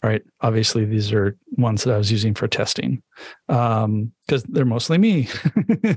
right 0.03 0.23
obviously 0.41 0.85
these 0.85 1.11
are 1.11 1.37
ones 1.57 1.83
that 1.83 1.93
i 1.93 1.97
was 1.97 2.11
using 2.11 2.33
for 2.33 2.47
testing 2.47 3.01
um 3.49 4.11
because 4.25 4.43
they're 4.43 4.65
mostly 4.65 4.97
me 4.97 5.27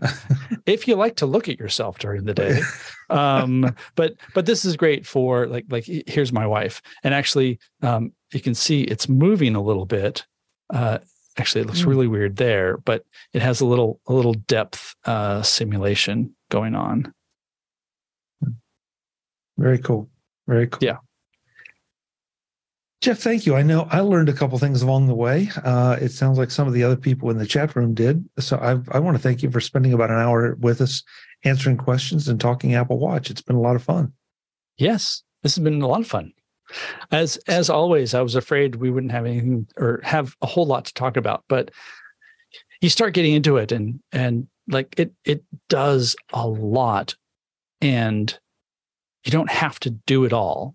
if 0.67 0.87
you 0.89 0.95
like 0.97 1.17
to 1.17 1.27
look 1.27 1.49
at 1.49 1.59
yourself 1.59 1.99
during 1.99 2.25
the 2.25 2.35
day 2.35 2.61
um 3.11 3.75
but 3.95 4.15
but 4.35 4.47
this 4.47 4.65
is 4.65 4.77
great 4.77 5.07
for 5.07 5.47
like 5.47 5.65
like 5.71 5.85
here's 6.07 6.33
my 6.33 6.47
wife 6.47 6.81
and 7.03 7.15
actually 7.15 7.59
um 7.83 8.13
you 8.33 8.41
can 8.41 8.55
see 8.55 8.83
it's 8.83 9.09
moving 9.09 9.55
a 9.55 9.63
little 9.63 9.87
bit 9.87 10.25
uh 10.73 10.99
actually 11.37 11.61
it 11.63 11.67
looks 11.67 11.83
Hmm. 11.83 11.91
really 11.91 12.07
weird 12.09 12.37
there 12.37 12.77
but 12.79 13.05
it 13.33 13.43
has 13.43 13.61
a 13.61 13.67
little 13.67 14.01
a 14.07 14.13
little 14.13 14.35
depth 14.35 14.95
uh 15.05 15.43
simulation 15.43 16.35
going 16.51 16.75
on 16.75 17.13
Very 19.59 19.79
cool. 19.79 20.09
Very 20.47 20.69
cool. 20.69 20.79
Yeah. 20.81 20.99
Jeff, 23.01 23.19
thank 23.19 23.47
you. 23.47 23.55
I 23.55 23.63
know 23.63 23.87
I 23.91 24.01
learned 24.01 24.29
a 24.29 24.33
couple 24.33 24.59
things 24.59 24.83
along 24.83 25.07
the 25.07 25.15
way. 25.15 25.49
Uh, 25.65 25.97
it 26.01 26.11
sounds 26.11 26.37
like 26.37 26.51
some 26.51 26.67
of 26.67 26.75
the 26.75 26.83
other 26.83 26.97
people 26.97 27.31
in 27.31 27.39
the 27.39 27.47
chat 27.47 27.77
room 27.77 27.95
did. 27.95 28.29
So 28.41 28.57
I, 28.57 28.97
I 28.97 28.99
want 28.99 29.17
to 29.17 29.23
thank 29.23 29.43
you 29.43 29.51
for 29.53 29.61
spending 29.61 29.93
about 29.93 30.11
an 30.11 30.17
hour 30.17 30.57
with 30.59 30.81
us, 30.81 31.05
answering 31.45 31.77
questions 31.77 32.27
and 32.27 32.41
talking 32.41 32.75
Apple 32.75 32.99
Watch. 32.99 33.31
It's 33.31 33.41
been 33.41 33.55
a 33.55 33.61
lot 33.61 33.77
of 33.77 33.85
fun. 33.85 34.13
Yes, 34.79 35.23
this 35.45 35.55
has 35.55 35.63
been 35.63 35.81
a 35.81 35.87
lot 35.87 36.01
of 36.01 36.09
fun. 36.09 36.33
As 37.13 37.37
as 37.47 37.71
always, 37.71 38.15
I 38.15 38.21
was 38.21 38.35
afraid 38.35 38.75
we 38.75 38.91
wouldn't 38.91 39.13
have 39.13 39.27
anything 39.27 39.67
or 39.77 40.01
have 40.03 40.37
a 40.43 40.47
whole 40.47 40.67
lot 40.67 40.85
to 40.87 40.95
talk 40.95 41.17
about, 41.17 41.45
but 41.49 41.71
you 42.81 42.91
start 42.91 43.15
getting 43.15 43.35
into 43.35 43.57
it 43.57 43.73
and 43.73 44.01
and 44.13 44.49
like 44.69 44.99
it 44.99 45.13
it 45.25 45.45
does 45.69 46.15
a 46.33 46.47
lot 46.47 47.15
and 47.81 48.39
you 49.25 49.31
don't 49.31 49.51
have 49.51 49.79
to 49.81 49.91
do 49.91 50.25
it 50.25 50.33
all. 50.33 50.75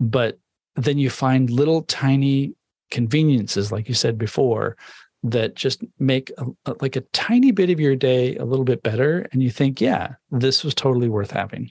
but 0.00 0.38
then 0.78 0.98
you 0.98 1.10
find 1.10 1.50
little 1.50 1.82
tiny 1.82 2.54
conveniences, 2.90 3.72
like 3.72 3.88
you 3.88 3.94
said 3.94 4.16
before, 4.16 4.76
that 5.22 5.54
just 5.54 5.84
make 5.98 6.30
a, 6.38 6.74
like 6.80 6.96
a 6.96 7.00
tiny 7.12 7.50
bit 7.50 7.70
of 7.70 7.80
your 7.80 7.96
day 7.96 8.36
a 8.36 8.44
little 8.44 8.64
bit 8.64 8.82
better. 8.82 9.26
And 9.32 9.42
you 9.42 9.50
think, 9.50 9.80
yeah, 9.80 10.14
this 10.30 10.62
was 10.62 10.74
totally 10.74 11.08
worth 11.08 11.32
having. 11.32 11.70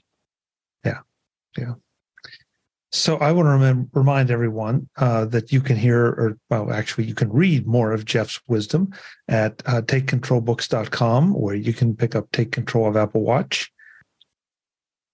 Yeah. 0.84 0.98
Yeah. 1.56 1.74
So 2.90 3.16
I 3.18 3.32
want 3.32 3.46
to 3.46 3.66
rem- 3.66 3.90
remind 3.92 4.30
everyone 4.30 4.88
uh, 4.96 5.26
that 5.26 5.52
you 5.52 5.60
can 5.60 5.76
hear, 5.76 6.06
or 6.06 6.38
well, 6.48 6.72
actually, 6.72 7.04
you 7.04 7.14
can 7.14 7.30
read 7.30 7.66
more 7.66 7.92
of 7.92 8.06
Jeff's 8.06 8.40
wisdom 8.48 8.94
at 9.28 9.62
uh, 9.66 9.82
takecontrolbooks.com, 9.82 11.34
where 11.34 11.54
you 11.54 11.74
can 11.74 11.94
pick 11.94 12.14
up 12.14 12.32
Take 12.32 12.50
Control 12.50 12.88
of 12.88 12.96
Apple 12.96 13.22
Watch. 13.22 13.70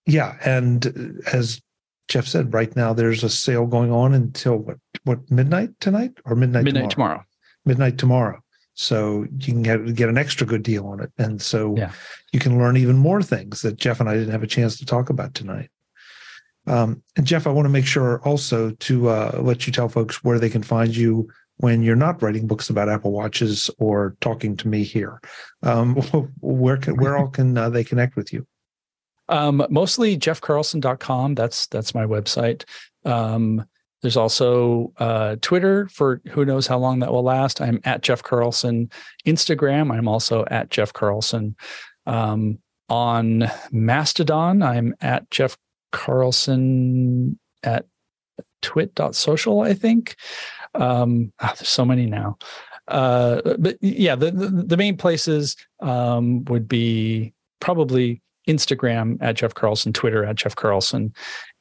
Yeah, 0.06 0.36
and 0.44 1.20
as 1.32 1.60
Jeff 2.08 2.26
said, 2.26 2.52
right 2.52 2.74
now 2.76 2.92
there's 2.92 3.24
a 3.24 3.30
sale 3.30 3.66
going 3.66 3.90
on 3.90 4.14
until 4.14 4.56
what 4.56 4.78
what 5.04 5.30
midnight 5.30 5.70
tonight 5.80 6.12
or 6.24 6.36
midnight 6.36 6.64
midnight 6.64 6.90
tomorrow. 6.90 7.12
tomorrow. 7.12 7.24
Midnight 7.64 7.98
tomorrow. 7.98 8.40
So 8.74 9.26
you 9.38 9.52
can 9.52 9.62
get 9.62 9.94
get 9.94 10.08
an 10.08 10.18
extra 10.18 10.46
good 10.46 10.62
deal 10.62 10.86
on 10.86 11.00
it, 11.00 11.12
and 11.16 11.40
so 11.40 11.76
yeah. 11.76 11.92
you 12.32 12.40
can 12.40 12.58
learn 12.58 12.76
even 12.76 12.96
more 12.96 13.22
things 13.22 13.62
that 13.62 13.76
Jeff 13.76 14.00
and 14.00 14.08
I 14.08 14.14
didn't 14.14 14.32
have 14.32 14.42
a 14.42 14.48
chance 14.48 14.78
to 14.78 14.86
talk 14.86 15.10
about 15.10 15.34
tonight. 15.34 15.70
Um, 16.66 17.02
and 17.16 17.26
Jeff, 17.26 17.46
I 17.46 17.50
want 17.50 17.66
to 17.66 17.70
make 17.70 17.86
sure 17.86 18.20
also 18.22 18.70
to 18.70 19.08
uh, 19.08 19.38
let 19.40 19.66
you 19.66 19.72
tell 19.72 19.88
folks 19.88 20.24
where 20.24 20.38
they 20.38 20.50
can 20.50 20.62
find 20.62 20.94
you 20.96 21.28
when 21.58 21.82
you're 21.82 21.94
not 21.94 22.20
writing 22.22 22.46
books 22.46 22.70
about 22.70 22.88
Apple 22.88 23.12
watches 23.12 23.70
or 23.78 24.16
talking 24.20 24.56
to 24.56 24.68
me 24.68 24.82
here. 24.82 25.20
Um, 25.62 25.94
where 26.40 26.76
can, 26.76 26.96
where 26.96 27.16
all 27.16 27.28
can 27.28 27.56
uh, 27.56 27.70
they 27.70 27.84
connect 27.84 28.16
with 28.16 28.32
you? 28.32 28.46
Um, 29.28 29.66
mostly 29.70 30.18
jeffcarlson.com. 30.18 31.34
That's 31.34 31.66
that's 31.68 31.94
my 31.94 32.04
website. 32.04 32.64
Um, 33.04 33.64
there's 34.02 34.16
also 34.18 34.92
uh, 34.98 35.36
Twitter 35.40 35.88
for 35.88 36.20
who 36.28 36.44
knows 36.44 36.66
how 36.66 36.78
long 36.78 36.98
that 36.98 37.10
will 37.10 37.22
last. 37.22 37.62
I'm 37.62 37.80
at 37.84 38.02
Jeff 38.02 38.22
Carlson. 38.22 38.90
Instagram, 39.26 39.90
I'm 39.90 40.08
also 40.08 40.44
at 40.50 40.70
Jeff 40.70 40.92
Carlson. 40.92 41.56
Um, 42.06 42.58
on 42.90 43.50
Mastodon, 43.72 44.62
I'm 44.62 44.94
at 45.00 45.30
Jeff 45.30 45.56
Carlson 45.90 47.38
at 47.62 47.86
twit.social, 48.60 49.62
I 49.62 49.72
think. 49.72 50.16
Um, 50.74 51.32
oh, 51.40 51.52
there's 51.56 51.68
so 51.68 51.86
many 51.86 52.04
now. 52.04 52.36
Uh, 52.86 53.40
but 53.58 53.78
yeah, 53.80 54.16
the, 54.16 54.30
the, 54.30 54.48
the 54.48 54.76
main 54.76 54.98
places 54.98 55.56
um, 55.80 56.44
would 56.44 56.68
be 56.68 57.32
probably 57.60 58.20
Instagram 58.48 59.18
at 59.20 59.36
Jeff 59.36 59.54
Carlson, 59.54 59.92
Twitter 59.92 60.24
at 60.24 60.36
Jeff 60.36 60.56
Carlson, 60.56 61.14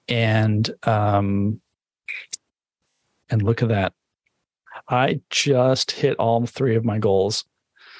and 0.07 0.69
um, 0.83 1.61
and 3.29 3.41
look 3.41 3.61
at 3.61 3.69
that. 3.69 3.93
I 4.89 5.21
just 5.29 5.91
hit 5.91 6.17
all 6.17 6.45
three 6.45 6.75
of 6.75 6.83
my 6.83 6.99
goals. 6.99 7.45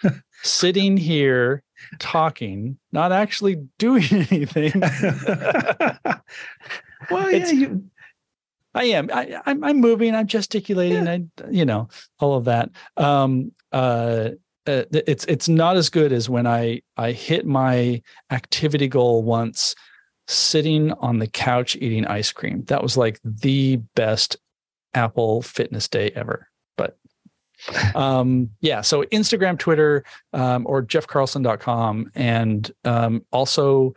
Sitting 0.43 0.97
here 0.97 1.63
talking, 1.99 2.77
not 2.91 3.11
actually 3.11 3.67
doing 3.77 4.03
anything. 4.11 4.79
well, 7.09 7.31
yeah, 7.31 7.51
you... 7.51 7.83
I 8.75 8.85
am. 8.85 9.09
I, 9.13 9.39
I'm. 9.45 9.63
I'm 9.63 9.79
moving. 9.79 10.15
I'm 10.15 10.27
gesticulating. 10.27 11.05
Yeah. 11.05 11.11
I, 11.11 11.23
you 11.49 11.65
know, 11.65 11.87
all 12.19 12.35
of 12.35 12.45
that. 12.45 12.69
Um. 12.97 13.51
Uh. 13.71 14.31
Uh, 14.65 14.83
it's 14.91 15.25
it's 15.25 15.49
not 15.49 15.75
as 15.75 15.89
good 15.89 16.13
as 16.13 16.29
when 16.29 16.47
I 16.47 16.81
I 16.95 17.11
hit 17.11 17.45
my 17.45 18.01
activity 18.31 18.87
goal 18.87 19.21
once 19.21 19.75
sitting 20.27 20.93
on 20.93 21.19
the 21.19 21.27
couch 21.27 21.75
eating 21.75 22.05
ice 22.05 22.31
cream. 22.31 22.63
That 22.65 22.81
was 22.81 22.95
like 22.95 23.19
the 23.23 23.77
best 23.95 24.37
Apple 24.93 25.41
Fitness 25.41 25.87
Day 25.87 26.11
ever. 26.15 26.47
But 26.77 26.97
um, 27.95 28.49
yeah, 28.61 28.81
so 28.81 29.03
Instagram, 29.03 29.57
Twitter, 29.59 30.03
um, 30.33 30.65
or 30.67 30.83
jeffcarlson.com. 30.83 32.11
And 32.15 32.71
um, 32.85 33.25
also, 33.31 33.93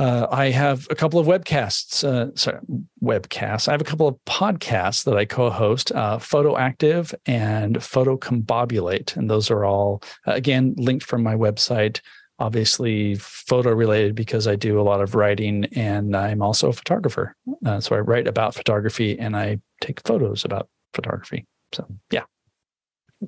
uh, 0.00 0.26
I 0.30 0.48
have 0.48 0.86
a 0.88 0.94
couple 0.94 1.20
of 1.20 1.26
webcasts, 1.26 2.04
uh, 2.04 2.34
sorry, 2.34 2.58
webcasts. 3.04 3.68
I 3.68 3.72
have 3.72 3.82
a 3.82 3.84
couple 3.84 4.08
of 4.08 4.16
podcasts 4.24 5.04
that 5.04 5.14
I 5.14 5.26
co-host, 5.26 5.92
uh, 5.92 6.16
PhotoActive 6.16 7.12
and 7.26 7.76
Photocombobulate, 7.76 9.14
and 9.14 9.28
those 9.28 9.50
are 9.50 9.66
all 9.66 10.02
uh, 10.26 10.32
again 10.32 10.74
linked 10.78 11.04
from 11.04 11.22
my 11.22 11.34
website. 11.34 12.00
Obviously, 12.38 13.16
photo 13.16 13.74
related 13.74 14.14
because 14.14 14.46
I 14.46 14.56
do 14.56 14.80
a 14.80 14.82
lot 14.82 15.02
of 15.02 15.14
writing, 15.14 15.66
and 15.76 16.16
I'm 16.16 16.40
also 16.40 16.70
a 16.70 16.72
photographer. 16.72 17.36
Uh, 17.66 17.80
so 17.80 17.94
I 17.94 17.98
write 17.98 18.26
about 18.26 18.54
photography 18.54 19.18
and 19.18 19.36
I 19.36 19.58
take 19.82 20.00
photos 20.06 20.46
about 20.46 20.70
photography. 20.94 21.46
So 21.74 21.86
yeah. 22.10 22.24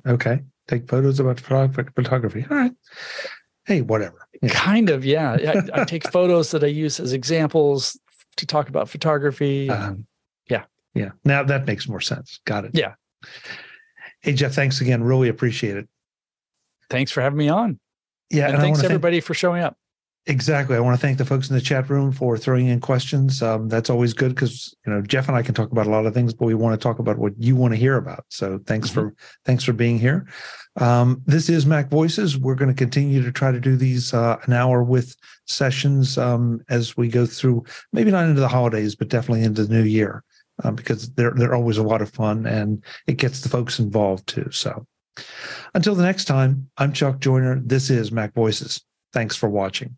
Okay, 0.07 0.39
take 0.67 0.89
photos 0.89 1.19
about 1.19 1.39
photography. 1.39 2.47
All 2.49 2.57
right 2.57 2.71
hey, 3.65 3.81
whatever. 3.81 4.27
Yeah. 4.41 4.49
Kind 4.49 4.89
of, 4.89 5.05
yeah. 5.05 5.63
I, 5.73 5.81
I, 5.81 5.83
take 5.85 6.09
photos 6.11 6.51
that 6.51 6.63
I 6.63 6.67
use 6.67 6.99
as 6.99 7.13
examples 7.13 7.99
to 8.37 8.45
talk 8.45 8.69
about 8.69 8.89
photography. 8.89 9.69
Um, 9.69 10.05
yeah. 10.49 10.65
Yeah. 10.93 11.11
Now 11.23 11.43
that 11.43 11.65
makes 11.65 11.87
more 11.87 12.01
sense. 12.01 12.39
Got 12.45 12.65
it. 12.65 12.71
Yeah. 12.73 12.95
Hey, 14.21 14.33
Jeff, 14.33 14.53
thanks 14.53 14.81
again. 14.81 15.03
Really 15.03 15.29
appreciate 15.29 15.77
it. 15.77 15.87
Thanks 16.89 17.11
for 17.11 17.21
having 17.21 17.37
me 17.37 17.49
on. 17.49 17.79
Yeah. 18.29 18.45
And, 18.45 18.55
and 18.55 18.61
thanks 18.61 18.83
everybody 18.83 19.17
thank, 19.17 19.25
for 19.25 19.33
showing 19.33 19.63
up. 19.63 19.77
Exactly. 20.25 20.77
I 20.77 20.79
want 20.79 20.97
to 20.97 21.01
thank 21.05 21.17
the 21.17 21.25
folks 21.25 21.49
in 21.49 21.55
the 21.55 21.61
chat 21.61 21.89
room 21.89 22.13
for 22.13 22.37
throwing 22.37 22.67
in 22.67 22.79
questions. 22.79 23.41
Um, 23.41 23.67
that's 23.67 23.89
always 23.89 24.13
good 24.13 24.33
because 24.33 24.73
you 24.85 24.93
know 24.93 25.01
Jeff 25.01 25.27
and 25.27 25.35
I 25.35 25.41
can 25.41 25.53
talk 25.53 25.73
about 25.73 25.85
a 25.85 25.89
lot 25.89 26.05
of 26.05 26.13
things, 26.13 26.33
but 26.33 26.45
we 26.45 26.53
want 26.53 26.79
to 26.79 26.81
talk 26.81 26.99
about 26.99 27.17
what 27.17 27.33
you 27.37 27.57
want 27.57 27.73
to 27.73 27.77
hear 27.77 27.97
about. 27.97 28.23
So 28.29 28.57
thanks 28.65 28.89
mm-hmm. 28.89 29.09
for 29.09 29.15
thanks 29.43 29.65
for 29.65 29.73
being 29.73 29.99
here. 29.99 30.25
Um, 30.77 31.21
this 31.25 31.49
is 31.49 31.65
MacVoices. 31.65 32.37
We're 32.37 32.55
going 32.55 32.73
to 32.73 32.77
continue 32.77 33.21
to 33.21 33.33
try 33.33 33.51
to 33.51 33.59
do 33.59 33.75
these 33.75 34.13
uh, 34.13 34.37
an 34.43 34.53
hour 34.53 34.81
with 34.81 35.13
sessions 35.45 36.17
um, 36.17 36.61
as 36.69 36.95
we 36.95 37.09
go 37.09 37.25
through, 37.25 37.65
maybe 37.91 38.09
not 38.09 38.25
into 38.25 38.39
the 38.39 38.47
holidays, 38.47 38.95
but 38.95 39.09
definitely 39.09 39.43
into 39.43 39.65
the 39.65 39.73
new 39.73 39.83
year 39.83 40.23
uh, 40.63 40.71
because 40.71 41.11
they're 41.15 41.31
they're 41.31 41.55
always 41.55 41.77
a 41.77 41.83
lot 41.83 42.01
of 42.01 42.09
fun 42.09 42.45
and 42.45 42.81
it 43.07 43.17
gets 43.17 43.41
the 43.41 43.49
folks 43.49 43.77
involved 43.77 44.25
too. 44.27 44.49
So 44.51 44.87
until 45.73 45.95
the 45.95 46.03
next 46.03 46.25
time, 46.25 46.69
I'm 46.77 46.93
Chuck 46.93 47.19
Joiner. 47.19 47.59
This 47.59 47.89
is 47.89 48.11
MacVoices. 48.11 48.81
Thanks 49.11 49.35
for 49.35 49.49
watching. 49.49 49.97